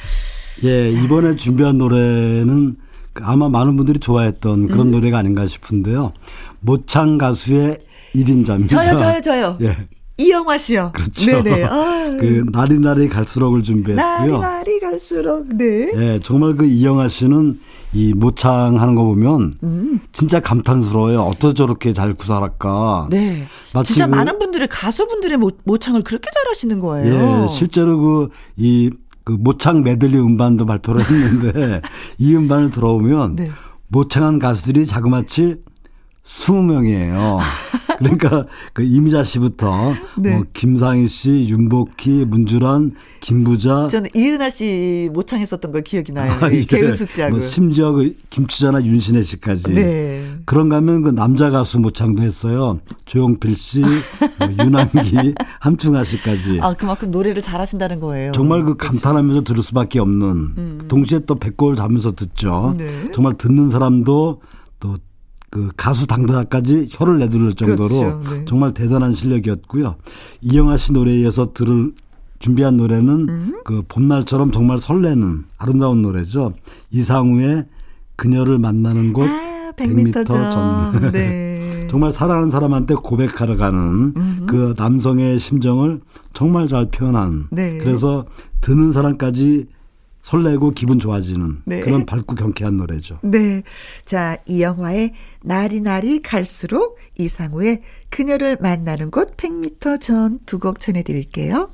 [0.64, 0.98] 예, 자.
[0.98, 2.76] 이번에 준비한 노래는
[3.22, 4.90] 아마 많은 분들이 좋아했던 그런 음.
[4.92, 6.12] 노래가 아닌가 싶은데요.
[6.60, 7.78] 모창 가수의
[8.14, 8.68] 1인자입니다.
[8.68, 9.58] 저요, 저요, 저요.
[9.62, 9.76] 예.
[10.18, 10.92] 이영화 씨요.
[10.94, 11.42] 그렇죠.
[11.42, 11.64] 네네.
[11.64, 12.16] 아.
[12.18, 14.06] 그 날이 날이 갈수록을 준비했고요.
[14.06, 15.46] 날이 날이 갈수록.
[15.54, 15.92] 네.
[15.92, 17.60] 네, 정말 그 이영화 씨는
[17.92, 20.00] 이 모창하는 거 보면 음.
[20.12, 21.20] 진짜 감탄스러워요.
[21.20, 23.08] 어떻게 저렇게 잘 구사할까.
[23.10, 23.46] 네.
[23.84, 27.46] 진짜 그 많은 분들의 가수분들의 모, 모창을 그렇게 잘하시는 거예요.
[27.50, 28.90] 예, 실제로 그 이
[29.26, 31.82] 그 모창 메들리 음반도 발표를 했는데
[32.16, 33.50] 이 음반을 들어오면 네.
[33.88, 35.56] 모창한 가수들이 자그마치
[36.22, 37.38] 20명이에요.
[37.98, 40.36] 그러니까 그 이미자 씨부터 네.
[40.36, 43.88] 뭐 김상희 씨, 윤복희, 문주란, 김부자.
[43.88, 46.30] 저는 이은하 씨 모창했었던 거 기억이 나요.
[46.40, 47.36] 아, 개은숙 씨하고.
[47.36, 49.72] 뭐 심지어 그 김추자나 윤신혜 씨까지.
[49.74, 50.36] 네.
[50.44, 52.80] 그런가 하면 그 남자 가수 모창도 했어요.
[53.06, 53.88] 조용필 씨, 뭐
[54.64, 56.60] 윤한기, 함충아 씨까지.
[56.60, 58.32] 아 그만큼 노래를 잘하신다는 거예요.
[58.32, 58.92] 정말 그 그렇죠.
[58.92, 60.26] 감탄하면서 들을 수밖에 없는.
[60.58, 60.78] 음.
[60.88, 62.74] 동시에 또 배꼽을 잡으면서 듣죠.
[62.76, 63.10] 네.
[63.12, 64.40] 정말 듣는 사람도
[64.78, 64.96] 또
[65.50, 68.22] 그 가수 당사자까지 혀를 내두를 정도로 그렇죠.
[68.30, 68.44] 네.
[68.46, 69.96] 정말 대단한 실력이었고요.
[70.42, 71.92] 이영아 씨 노래에 이어서 들을
[72.38, 73.60] 준비한 노래는 음.
[73.64, 76.52] 그 봄날처럼 정말 설레는 아름다운 노래죠.
[76.90, 77.64] 이상우의
[78.16, 81.12] 그녀를 만나는 곳 아, 100m, 100m 전.
[81.12, 81.86] 네.
[81.88, 84.46] 정말 사랑하는 사람한테 고백하러 가는 음흠.
[84.46, 86.00] 그 남성의 심정을
[86.32, 87.48] 정말 잘 표현한.
[87.50, 87.78] 네.
[87.78, 88.26] 그래서
[88.60, 89.66] 듣는 사람까지
[90.30, 91.78] 설레고 기분 좋아지는 네.
[91.80, 93.20] 그런 밝고 경쾌한 노래죠.
[93.22, 93.62] 네.
[94.04, 95.12] 자, 이 영화의
[95.44, 101.70] 날이 날이 갈수록 이상우의 그녀를 만나는 곳 100m 전 두 곡 전해드릴게요.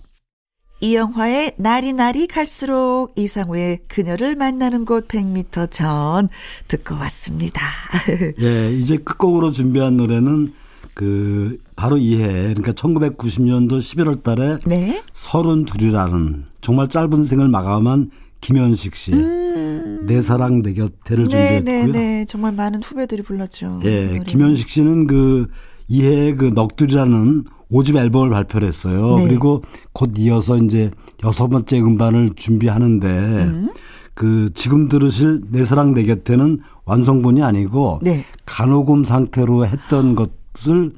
[0.82, 6.28] 이 영화의 날이 날이 갈수록 이상우의 그녀를 만나는 곳 100m 전
[6.68, 7.62] 듣고 왔습니다.
[8.42, 10.52] 예, 이제 끝곡으로 준비한 노래는
[10.92, 15.02] 그 바로 이해 그러니까 1990년도 11월 달에 네?
[15.14, 18.10] 32이라는 정말 짧은 생을 마감한
[18.42, 19.12] 김현식 씨.
[19.12, 20.04] 음.
[20.06, 21.64] 내 사랑 내 곁에를 네, 준비했고요.
[21.64, 23.80] 네, 네, 정말 많은 후배들이 불렀죠.
[23.84, 25.46] 예, 김현식 씨는 그
[25.88, 29.14] 이해 그 넋두리라는 5집 앨범을 발표를 했어요.
[29.16, 29.28] 네.
[29.28, 29.62] 그리고
[29.92, 30.90] 곧 이어서 이제
[31.24, 33.70] 여섯 번째 음반을 준비하는데 음.
[34.14, 38.24] 그 지금 들으실 내 사랑 내 곁에는 완성본이 아니고 네.
[38.44, 40.90] 간호금 상태로 했던 것을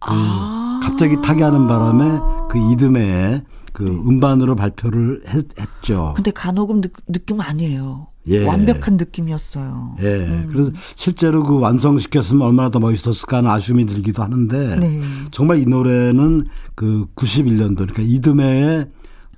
[0.00, 0.80] 그 아.
[0.82, 2.18] 갑자기 타게 하는 바람에
[2.50, 3.42] 그 이듬해에
[3.78, 5.46] 그 음반으로 발표를 했,
[5.82, 8.08] 죠 근데 간호금 느, 낌 아니에요.
[8.26, 8.44] 예.
[8.44, 9.96] 완벽한 느낌이었어요.
[10.00, 10.16] 예.
[10.16, 10.48] 음.
[10.50, 15.00] 그래서 실제로 그 완성시켰으면 얼마나 더 멋있었을까 하는 아쉬움이 들기도 하는데 네.
[15.30, 18.86] 정말 이 노래는 그 91년도 그러니까 이듬해에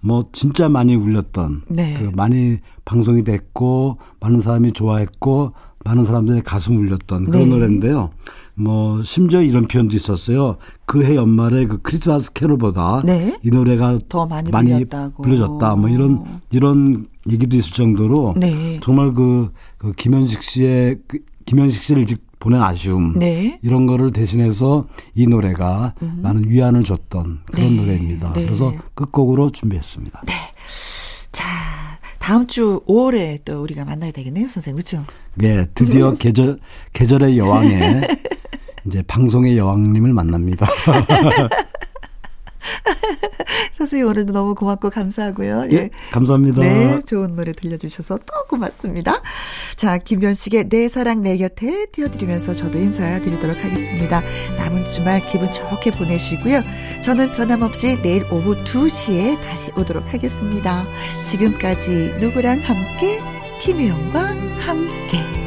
[0.00, 1.94] 뭐 진짜 많이 울렸던 네.
[1.98, 5.52] 그 많이 방송이 됐고 많은 사람이 좋아했고
[5.84, 7.50] 많은 사람들의 가슴 울렸던 그런 네.
[7.50, 8.10] 노래인데요.
[8.60, 10.56] 뭐 심지어 이런 표현도 있었어요.
[10.84, 13.38] 그 해 연말에 그 크리스마스 캐롤보다 네?
[13.42, 14.84] 이 노래가 더 많이, 많이
[15.16, 15.76] 불려졌다.
[15.76, 18.78] 뭐 이런 이런 얘기도 있을 정도로 네.
[18.82, 22.04] 정말 그, 그 김현식 씨의 그 김현식 씨를
[22.38, 23.58] 보낸 아쉬움 네.
[23.62, 26.20] 이런 거를 대신해서 이 노래가 음.
[26.22, 27.82] 많은 위안을 줬던 그런 네.
[27.82, 28.32] 노래입니다.
[28.32, 28.44] 네.
[28.46, 30.22] 그래서 끝곡으로 준비했습니다.
[30.26, 30.32] 네.
[31.32, 31.44] 자,
[32.18, 34.76] 다음 주 5월에 또 우리가 만나야 되겠네요, 선생님.
[34.82, 35.04] 그렇죠?
[35.34, 36.58] 네, 드디어 계절
[36.94, 38.00] 계절의 여왕에
[38.86, 40.66] 이제 방송의 여왕님을 만납니다.
[43.72, 45.68] 선생님 오늘도 너무 고맙고 감사하고요.
[45.70, 45.90] 예, 예.
[46.12, 46.60] 감사합니다.
[46.60, 49.22] 네, 좋은 노래 들려주셔서 또 고맙습니다.
[49.76, 54.22] 자, 김변식의 내 사랑 내 곁에 띄워드리면서 저도 인사드리도록 하겠습니다.
[54.58, 56.60] 남은 주말 기분 좋게 보내시고요.
[57.02, 60.84] 저는 변함없이 내일 오후 2시에 다시 오도록 하겠습니다.
[61.24, 63.20] 지금까지 누구랑 함께
[63.60, 64.20] 김혜영과
[64.60, 65.39] 함께